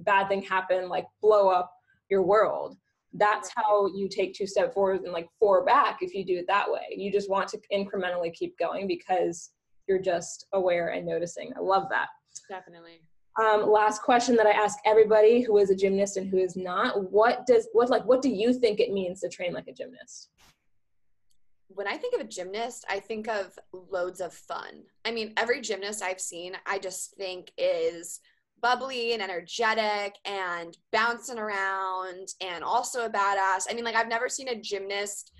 bad 0.00 0.26
thing 0.26 0.42
happen 0.42 0.88
like 0.88 1.06
blow 1.22 1.50
up 1.50 1.72
your 2.10 2.22
world 2.22 2.76
that's 3.18 3.50
how 3.54 3.86
you 3.94 4.08
take 4.08 4.34
two 4.34 4.46
steps 4.46 4.74
forward 4.74 5.02
and 5.02 5.12
like 5.12 5.28
four 5.38 5.64
back 5.64 5.98
if 6.00 6.14
you 6.14 6.24
do 6.24 6.38
it 6.38 6.46
that 6.46 6.70
way. 6.70 6.86
You 6.96 7.12
just 7.12 7.30
want 7.30 7.48
to 7.48 7.60
incrementally 7.72 8.32
keep 8.32 8.58
going 8.58 8.86
because 8.86 9.50
you're 9.86 10.00
just 10.00 10.46
aware 10.52 10.88
and 10.88 11.06
noticing. 11.06 11.52
I 11.56 11.60
love 11.60 11.86
that. 11.90 12.08
Definitely. 12.48 13.00
Um, 13.38 13.70
last 13.70 14.02
question 14.02 14.34
that 14.34 14.46
i 14.46 14.50
ask 14.50 14.78
everybody 14.84 15.42
who 15.42 15.58
is 15.58 15.70
a 15.70 15.74
gymnast 15.74 16.16
and 16.16 16.28
who 16.28 16.38
is 16.38 16.56
not 16.56 17.12
what 17.12 17.46
does 17.46 17.68
what 17.72 17.88
like 17.88 18.04
what 18.04 18.20
do 18.20 18.28
you 18.28 18.52
think 18.52 18.80
it 18.80 18.90
means 18.92 19.20
to 19.20 19.28
train 19.28 19.52
like 19.52 19.68
a 19.68 19.72
gymnast? 19.72 20.30
When 21.68 21.86
I 21.86 21.96
think 21.96 22.14
of 22.14 22.20
a 22.20 22.28
gymnast, 22.28 22.84
I 22.88 22.98
think 22.98 23.28
of 23.28 23.56
loads 23.72 24.20
of 24.20 24.32
fun. 24.32 24.82
I 25.04 25.12
mean, 25.12 25.34
every 25.36 25.60
gymnast 25.60 26.02
I've 26.02 26.20
seen, 26.20 26.56
I 26.66 26.78
just 26.78 27.14
think 27.16 27.52
is 27.56 28.20
bubbly 28.60 29.12
and 29.12 29.22
energetic 29.22 30.16
and 30.24 30.76
bouncing 30.92 31.38
around 31.38 32.28
and 32.40 32.64
also 32.64 33.04
a 33.04 33.10
badass. 33.10 33.66
I 33.68 33.74
mean, 33.74 33.84
like 33.84 33.94
I've 33.94 34.08
never 34.08 34.28
seen 34.28 34.48
a 34.48 34.60
gymnast 34.60 35.32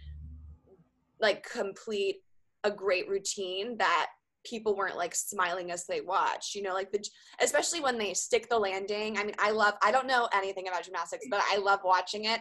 like 1.21 1.49
complete 1.49 2.23
a 2.65 2.71
great 2.71 3.09
routine 3.09 3.77
that 3.79 4.09
people 4.45 4.77
weren't 4.77 4.97
like 4.97 5.15
smiling 5.15 5.71
as 5.71 5.85
they 5.87 6.01
watched 6.01 6.55
you 6.55 6.63
know 6.63 6.73
like 6.73 6.91
the 6.93 7.05
especially 7.43 7.81
when 7.81 7.99
they 7.99 8.15
stick 8.15 8.49
the 8.49 8.59
landing 8.59 9.19
i 9.19 9.25
mean 9.25 9.35
i 9.39 9.51
love 9.51 9.75
i 9.83 9.91
don't 9.91 10.07
know 10.07 10.29
anything 10.33 10.69
about 10.69 10.85
gymnastics 10.85 11.27
but 11.31 11.43
i 11.51 11.57
love 11.57 11.81
watching 11.85 12.25
it 12.25 12.41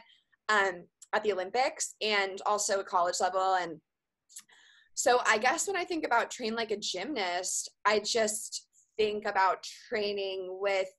um 0.49 0.83
at 1.13 1.23
the 1.23 1.33
olympics 1.33 1.95
and 2.01 2.39
also 2.45 2.79
at 2.79 2.85
college 2.85 3.15
level 3.19 3.55
and 3.55 3.79
so 4.93 5.19
i 5.25 5.37
guess 5.37 5.67
when 5.67 5.75
i 5.75 5.83
think 5.83 6.05
about 6.05 6.29
train 6.29 6.55
like 6.55 6.71
a 6.71 6.77
gymnast 6.77 7.71
i 7.85 7.99
just 7.99 8.66
think 8.97 9.25
about 9.25 9.65
training 9.89 10.57
with 10.59 10.89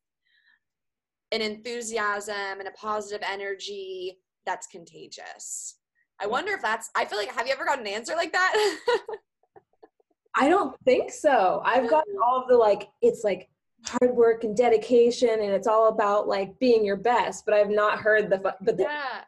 an 1.33 1.43
enthusiasm 1.43 2.59
and 2.59 2.69
a 2.69 2.73
positive 2.73 3.27
energy 3.29 4.19
that's 4.47 4.67
contagious. 4.67 5.77
I 6.21 6.27
wonder 6.27 6.53
if 6.53 6.63
that's, 6.63 6.91
I 6.97 7.05
feel 7.05 7.19
like, 7.19 7.33
have 7.33 7.47
you 7.47 7.53
ever 7.53 7.65
got 7.65 7.79
an 7.79 7.87
answer 7.87 8.15
like 8.15 8.33
that? 8.33 8.77
I 10.35 10.49
don't 10.49 10.75
think 10.85 11.11
so. 11.13 11.61
I've 11.65 11.81
mm-hmm. 11.81 11.91
gotten 11.91 12.15
all 12.25 12.41
of 12.41 12.49
the 12.49 12.57
like, 12.57 12.89
it's 13.03 13.25
like 13.25 13.49
hard 13.87 14.15
work 14.15 14.45
and 14.45 14.57
dedication 14.57 15.31
and 15.31 15.53
it's 15.53 15.67
all 15.67 15.89
about 15.89 16.27
like 16.27 16.59
being 16.59 16.85
your 16.85 16.97
best 16.97 17.45
but 17.45 17.55
i've 17.55 17.71
not 17.71 17.99
heard 17.99 18.29
the 18.29 18.37
but 18.39 18.57
the, 18.61 18.75
yeah 18.77 19.23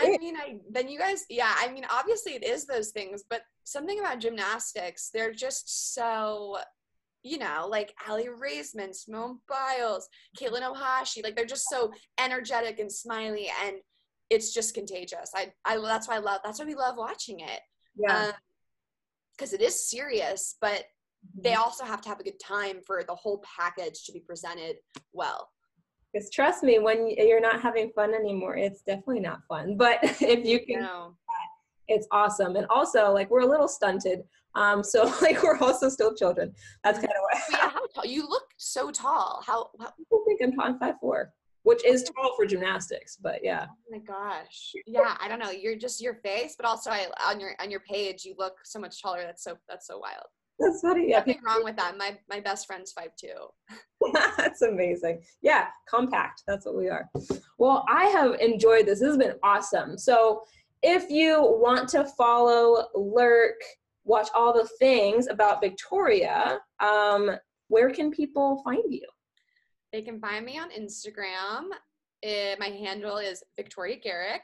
i 0.00 0.16
mean 0.18 0.36
i 0.36 0.56
then 0.70 0.88
you 0.88 0.98
guys 0.98 1.24
yeah 1.28 1.54
i 1.58 1.70
mean 1.70 1.84
obviously 1.90 2.32
it 2.32 2.44
is 2.44 2.64
those 2.64 2.90
things 2.90 3.24
but 3.28 3.42
something 3.64 3.98
about 3.98 4.20
gymnastics 4.20 5.10
they're 5.12 5.32
just 5.32 5.94
so 5.94 6.56
you 7.22 7.38
know, 7.38 7.66
like 7.68 7.94
Aly 8.08 8.26
Raisman, 8.26 8.94
Simone 8.94 9.38
Biles, 9.48 10.08
Katelyn 10.38 10.62
Ohashi, 10.62 11.22
like 11.22 11.36
they're 11.36 11.44
just 11.44 11.68
so 11.68 11.92
energetic 12.18 12.78
and 12.78 12.90
smiley 12.90 13.50
and 13.64 13.76
it's 14.30 14.52
just 14.52 14.74
contagious. 14.74 15.32
I, 15.34 15.52
I 15.64 15.78
that's 15.78 16.08
why 16.08 16.16
I 16.16 16.18
love 16.18 16.40
that's 16.44 16.58
why 16.58 16.66
we 16.66 16.74
love 16.74 16.96
watching 16.96 17.40
it. 17.40 17.60
Yeah. 17.96 18.32
because 19.36 19.52
um, 19.52 19.58
it 19.60 19.62
is 19.62 19.90
serious, 19.90 20.56
but 20.60 20.84
they 21.36 21.50
mm-hmm. 21.50 21.62
also 21.62 21.84
have 21.84 22.00
to 22.02 22.08
have 22.08 22.20
a 22.20 22.24
good 22.24 22.38
time 22.38 22.80
for 22.86 23.02
the 23.02 23.14
whole 23.14 23.42
package 23.58 24.04
to 24.04 24.12
be 24.12 24.20
presented 24.20 24.76
well. 25.12 25.48
Because 26.12 26.30
trust 26.30 26.62
me, 26.62 26.78
when 26.78 27.10
you're 27.10 27.40
not 27.40 27.60
having 27.60 27.90
fun 27.94 28.14
anymore, 28.14 28.56
it's 28.56 28.82
definitely 28.82 29.20
not 29.20 29.40
fun. 29.48 29.76
But 29.76 29.98
if 30.02 30.46
you 30.46 30.64
can, 30.64 30.80
no. 30.80 31.14
It's 31.88 32.06
awesome. 32.10 32.56
And 32.56 32.66
also, 32.70 33.12
like 33.12 33.30
we're 33.30 33.40
a 33.40 33.46
little 33.46 33.68
stunted, 33.68 34.22
um, 34.54 34.82
so 34.82 35.04
like 35.22 35.42
we're 35.42 35.58
also 35.58 35.88
still 35.88 36.14
children. 36.14 36.52
That's 36.84 36.98
kind 36.98 37.08
of 37.08 37.22
what. 37.22 37.42
yeah, 37.50 37.70
how 37.70 37.86
tall? 37.94 38.06
You 38.06 38.28
look 38.28 38.44
so 38.56 38.90
tall. 38.90 39.42
How? 39.46 39.70
how? 39.80 39.90
People 39.96 40.24
think 40.26 40.40
I'm 40.42 40.52
tall. 40.52 40.78
five 40.78 40.94
four, 41.00 41.32
which 41.62 41.84
is 41.84 42.04
tall 42.04 42.34
for 42.36 42.46
gymnastics. 42.46 43.16
But 43.16 43.40
yeah. 43.42 43.66
Oh 43.68 43.90
my 43.90 43.98
gosh. 43.98 44.72
Yeah, 44.86 45.16
I 45.20 45.28
don't 45.28 45.38
know. 45.38 45.50
You're 45.50 45.76
just 45.76 46.00
your 46.00 46.14
face, 46.14 46.54
but 46.56 46.66
also 46.66 46.90
I, 46.90 47.06
on 47.26 47.40
your 47.40 47.52
on 47.60 47.70
your 47.70 47.80
page, 47.80 48.24
you 48.24 48.34
look 48.38 48.54
so 48.64 48.78
much 48.78 49.00
taller. 49.02 49.22
That's 49.22 49.44
so 49.44 49.56
that's 49.68 49.86
so 49.86 49.98
wild. 49.98 50.26
That's 50.58 50.80
funny. 50.80 51.08
Yeah. 51.08 51.18
Nothing 51.18 51.40
wrong 51.44 51.62
with 51.62 51.76
that. 51.76 51.96
My 51.96 52.18
my 52.28 52.40
best 52.40 52.66
friend's 52.66 52.92
five 52.92 53.10
two. 53.18 53.28
That's 54.36 54.62
amazing. 54.62 55.22
Yeah, 55.40 55.66
compact. 55.88 56.42
That's 56.46 56.66
what 56.66 56.76
we 56.76 56.88
are. 56.88 57.08
Well, 57.58 57.84
I 57.88 58.06
have 58.06 58.34
enjoyed 58.40 58.86
this. 58.86 59.00
This 59.00 59.08
has 59.08 59.18
been 59.18 59.34
awesome. 59.42 59.96
So 59.96 60.42
if 60.82 61.10
you 61.10 61.40
want 61.42 61.88
to 61.90 62.04
follow 62.04 62.86
Lurk, 62.94 63.60
watch 64.04 64.28
all 64.34 64.52
the 64.52 64.68
things 64.78 65.26
about 65.28 65.60
Victoria, 65.60 66.60
um, 66.80 67.30
where 67.68 67.90
can 67.90 68.10
people 68.10 68.62
find 68.64 68.82
you? 68.88 69.06
They 69.92 70.02
can 70.02 70.20
find 70.20 70.44
me 70.44 70.58
on 70.58 70.70
Instagram. 70.70 71.70
It, 72.22 72.28
eh, 72.28 72.56
my 72.58 72.66
handle 72.66 73.18
is 73.18 73.42
Victoria 73.56 73.96
Garrick. 73.96 74.42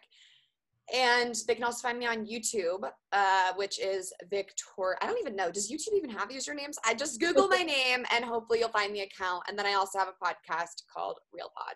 And 0.92 1.34
they 1.46 1.54
can 1.54 1.64
also 1.64 1.88
find 1.88 1.98
me 1.98 2.06
on 2.06 2.26
YouTube, 2.26 2.86
uh, 3.12 3.52
which 3.56 3.80
is 3.80 4.12
Victoria. 4.28 4.98
I 5.00 5.06
don't 5.06 5.18
even 5.18 5.34
know. 5.34 5.50
Does 5.50 5.70
YouTube 5.70 5.96
even 5.96 6.10
have 6.10 6.28
usernames? 6.28 6.74
I 6.84 6.92
just 6.92 7.20
Google 7.20 7.48
my 7.48 7.62
name 7.62 8.04
and 8.12 8.24
hopefully 8.24 8.58
you'll 8.58 8.68
find 8.68 8.94
the 8.94 9.00
account. 9.00 9.44
And 9.48 9.58
then 9.58 9.64
I 9.64 9.74
also 9.74 9.98
have 9.98 10.08
a 10.08 10.24
podcast 10.24 10.82
called 10.94 11.18
Real 11.32 11.50
Pod. 11.56 11.74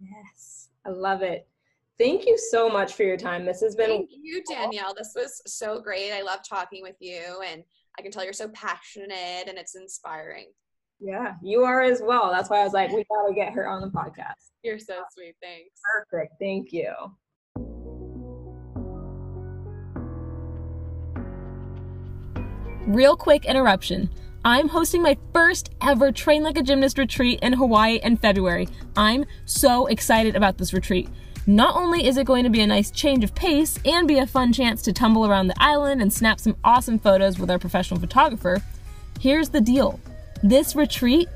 Yes, 0.00 0.68
I 0.84 0.90
love 0.90 1.22
it. 1.22 1.48
Thank 1.98 2.26
you 2.26 2.38
so 2.38 2.68
much 2.68 2.94
for 2.94 3.02
your 3.02 3.16
time. 3.16 3.44
This 3.44 3.60
has 3.60 3.76
been. 3.76 3.88
Thank 3.88 4.10
you, 4.10 4.42
Danielle. 4.48 4.94
This 4.96 5.12
was 5.14 5.42
so 5.46 5.80
great. 5.80 6.12
I 6.12 6.22
love 6.22 6.40
talking 6.48 6.82
with 6.82 6.96
you, 7.00 7.42
and 7.46 7.62
I 7.98 8.02
can 8.02 8.10
tell 8.10 8.24
you're 8.24 8.32
so 8.32 8.48
passionate 8.48 9.46
and 9.46 9.58
it's 9.58 9.76
inspiring. 9.76 10.46
Yeah, 11.00 11.34
you 11.42 11.64
are 11.64 11.82
as 11.82 12.00
well. 12.00 12.30
That's 12.30 12.48
why 12.48 12.60
I 12.60 12.64
was 12.64 12.72
like, 12.72 12.90
we 12.90 13.04
got 13.04 13.28
to 13.28 13.34
get 13.34 13.52
her 13.52 13.68
on 13.68 13.82
the 13.82 13.88
podcast. 13.88 14.50
You're 14.62 14.78
so 14.78 15.02
sweet. 15.12 15.34
Thanks. 15.42 15.80
Perfect. 16.10 16.34
Thank 16.40 16.72
you. 16.72 16.92
Real 22.86 23.16
quick 23.16 23.44
interruption. 23.44 24.10
I'm 24.44 24.68
hosting 24.68 25.02
my 25.02 25.16
first 25.32 25.70
ever 25.82 26.10
Train 26.10 26.42
Like 26.42 26.56
a 26.56 26.62
Gymnast 26.62 26.98
retreat 26.98 27.40
in 27.42 27.52
Hawaii 27.52 28.00
in 28.02 28.16
February. 28.16 28.68
I'm 28.96 29.24
so 29.44 29.86
excited 29.86 30.34
about 30.34 30.58
this 30.58 30.72
retreat. 30.72 31.08
Not 31.46 31.74
only 31.74 32.06
is 32.06 32.18
it 32.18 32.26
going 32.26 32.44
to 32.44 32.50
be 32.50 32.60
a 32.60 32.66
nice 32.68 32.92
change 32.92 33.24
of 33.24 33.34
pace 33.34 33.76
and 33.84 34.06
be 34.06 34.18
a 34.18 34.26
fun 34.26 34.52
chance 34.52 34.80
to 34.82 34.92
tumble 34.92 35.26
around 35.26 35.48
the 35.48 35.60
island 35.60 36.00
and 36.00 36.12
snap 36.12 36.38
some 36.38 36.56
awesome 36.62 37.00
photos 37.00 37.36
with 37.36 37.50
our 37.50 37.58
professional 37.58 37.98
photographer, 37.98 38.62
here's 39.18 39.48
the 39.48 39.60
deal. 39.60 39.98
This 40.44 40.76
retreat, 40.76 41.28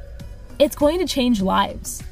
it's 0.60 0.76
going 0.76 1.00
to 1.00 1.06
change 1.06 1.42
lives. 1.42 2.04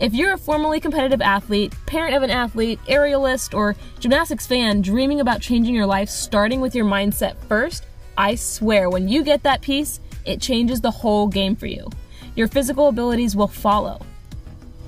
If 0.00 0.14
you're 0.14 0.32
a 0.32 0.38
formerly 0.38 0.80
competitive 0.80 1.22
athlete, 1.22 1.74
parent 1.86 2.16
of 2.16 2.24
an 2.24 2.30
athlete, 2.30 2.80
aerialist, 2.88 3.54
or 3.54 3.76
gymnastics 4.00 4.46
fan 4.46 4.80
dreaming 4.80 5.20
about 5.20 5.40
changing 5.40 5.76
your 5.76 5.86
life 5.86 6.08
starting 6.08 6.60
with 6.60 6.74
your 6.74 6.86
mindset 6.86 7.36
first, 7.46 7.86
I 8.16 8.34
swear 8.34 8.90
when 8.90 9.06
you 9.06 9.22
get 9.22 9.44
that 9.44 9.62
piece, 9.62 10.00
it 10.24 10.40
changes 10.40 10.80
the 10.80 10.90
whole 10.90 11.28
game 11.28 11.54
for 11.54 11.66
you. 11.66 11.88
Your 12.34 12.48
physical 12.48 12.88
abilities 12.88 13.36
will 13.36 13.46
follow. 13.46 14.00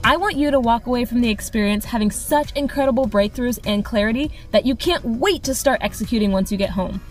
I 0.02 0.16
want 0.16 0.36
you 0.36 0.50
to 0.50 0.58
walk 0.58 0.86
away 0.86 1.04
from 1.04 1.20
the 1.20 1.28
experience 1.28 1.84
having 1.84 2.10
such 2.10 2.52
incredible 2.52 3.06
breakthroughs 3.06 3.58
and 3.66 3.84
clarity 3.84 4.30
that 4.50 4.64
you 4.64 4.74
can't 4.74 5.04
wait 5.04 5.42
to 5.42 5.54
start 5.54 5.80
executing 5.82 6.32
once 6.32 6.50
you 6.50 6.56
get 6.56 6.70
home. 6.70 7.02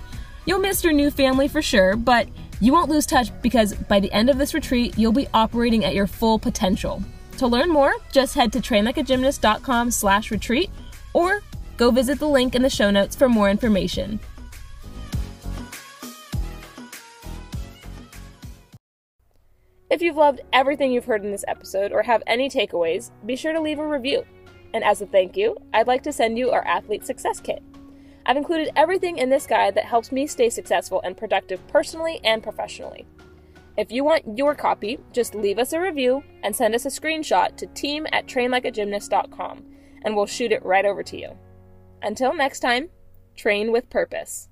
You'll 0.45 0.59
miss 0.59 0.83
your 0.83 0.93
new 0.93 1.11
family 1.11 1.47
for 1.47 1.61
sure, 1.61 1.95
but 1.95 2.27
you 2.59 2.73
won't 2.73 2.89
lose 2.89 3.05
touch 3.05 3.29
because 3.43 3.75
by 3.75 3.99
the 3.99 4.11
end 4.11 4.29
of 4.29 4.39
this 4.39 4.55
retreat, 4.55 4.97
you'll 4.97 5.11
be 5.11 5.27
operating 5.35 5.85
at 5.85 5.93
your 5.93 6.07
full 6.07 6.39
potential. 6.39 7.03
To 7.37 7.45
learn 7.45 7.69
more, 7.69 7.93
just 8.11 8.33
head 8.33 8.51
to 8.53 8.59
trainlikeagymnast.com 8.59 9.91
slash 9.91 10.31
retreat 10.31 10.71
or 11.13 11.41
go 11.77 11.91
visit 11.91 12.17
the 12.17 12.27
link 12.27 12.55
in 12.55 12.63
the 12.63 12.69
show 12.71 12.89
notes 12.89 13.15
for 13.15 13.29
more 13.29 13.51
information. 13.51 14.19
If 19.89 20.03
you've 20.03 20.17
loved 20.17 20.41
everything 20.53 20.91
you've 20.91 21.05
heard 21.05 21.25
in 21.25 21.31
this 21.31 21.45
episode 21.47 21.91
or 21.91 22.03
have 22.03 22.21
any 22.27 22.47
takeaways, 22.47 23.11
be 23.25 23.35
sure 23.35 23.53
to 23.53 23.61
leave 23.61 23.79
a 23.79 23.87
review. 23.87 24.23
And 24.73 24.83
as 24.83 25.01
a 25.01 25.07
thank 25.07 25.35
you, 25.35 25.57
I'd 25.73 25.87
like 25.87 26.03
to 26.03 26.13
send 26.13 26.37
you 26.37 26.51
our 26.51 26.65
Athlete 26.65 27.05
Success 27.05 27.39
Kit. 27.39 27.63
I've 28.25 28.37
included 28.37 28.71
everything 28.75 29.17
in 29.17 29.29
this 29.29 29.47
guide 29.47 29.73
that 29.75 29.85
helps 29.85 30.11
me 30.11 30.27
stay 30.27 30.51
successful 30.51 31.01
and 31.03 31.17
productive 31.17 31.65
personally 31.67 32.19
and 32.23 32.43
professionally. 32.43 33.07
If 33.77 33.91
you 33.91 34.03
want 34.03 34.37
your 34.37 34.53
copy, 34.53 34.99
just 35.11 35.33
leave 35.33 35.57
us 35.57 35.73
a 35.73 35.79
review 35.79 36.23
and 36.43 36.55
send 36.55 36.75
us 36.75 36.85
a 36.85 36.89
screenshot 36.89 37.55
to 37.57 37.65
team 37.67 38.05
at 38.11 38.27
trainlikeagymnast.com 38.27 39.65
and 40.03 40.15
we'll 40.15 40.25
shoot 40.27 40.51
it 40.51 40.63
right 40.63 40.85
over 40.85 41.01
to 41.01 41.17
you. 41.17 41.37
Until 42.03 42.35
next 42.35 42.59
time, 42.59 42.89
train 43.35 43.71
with 43.71 43.89
purpose. 43.89 44.48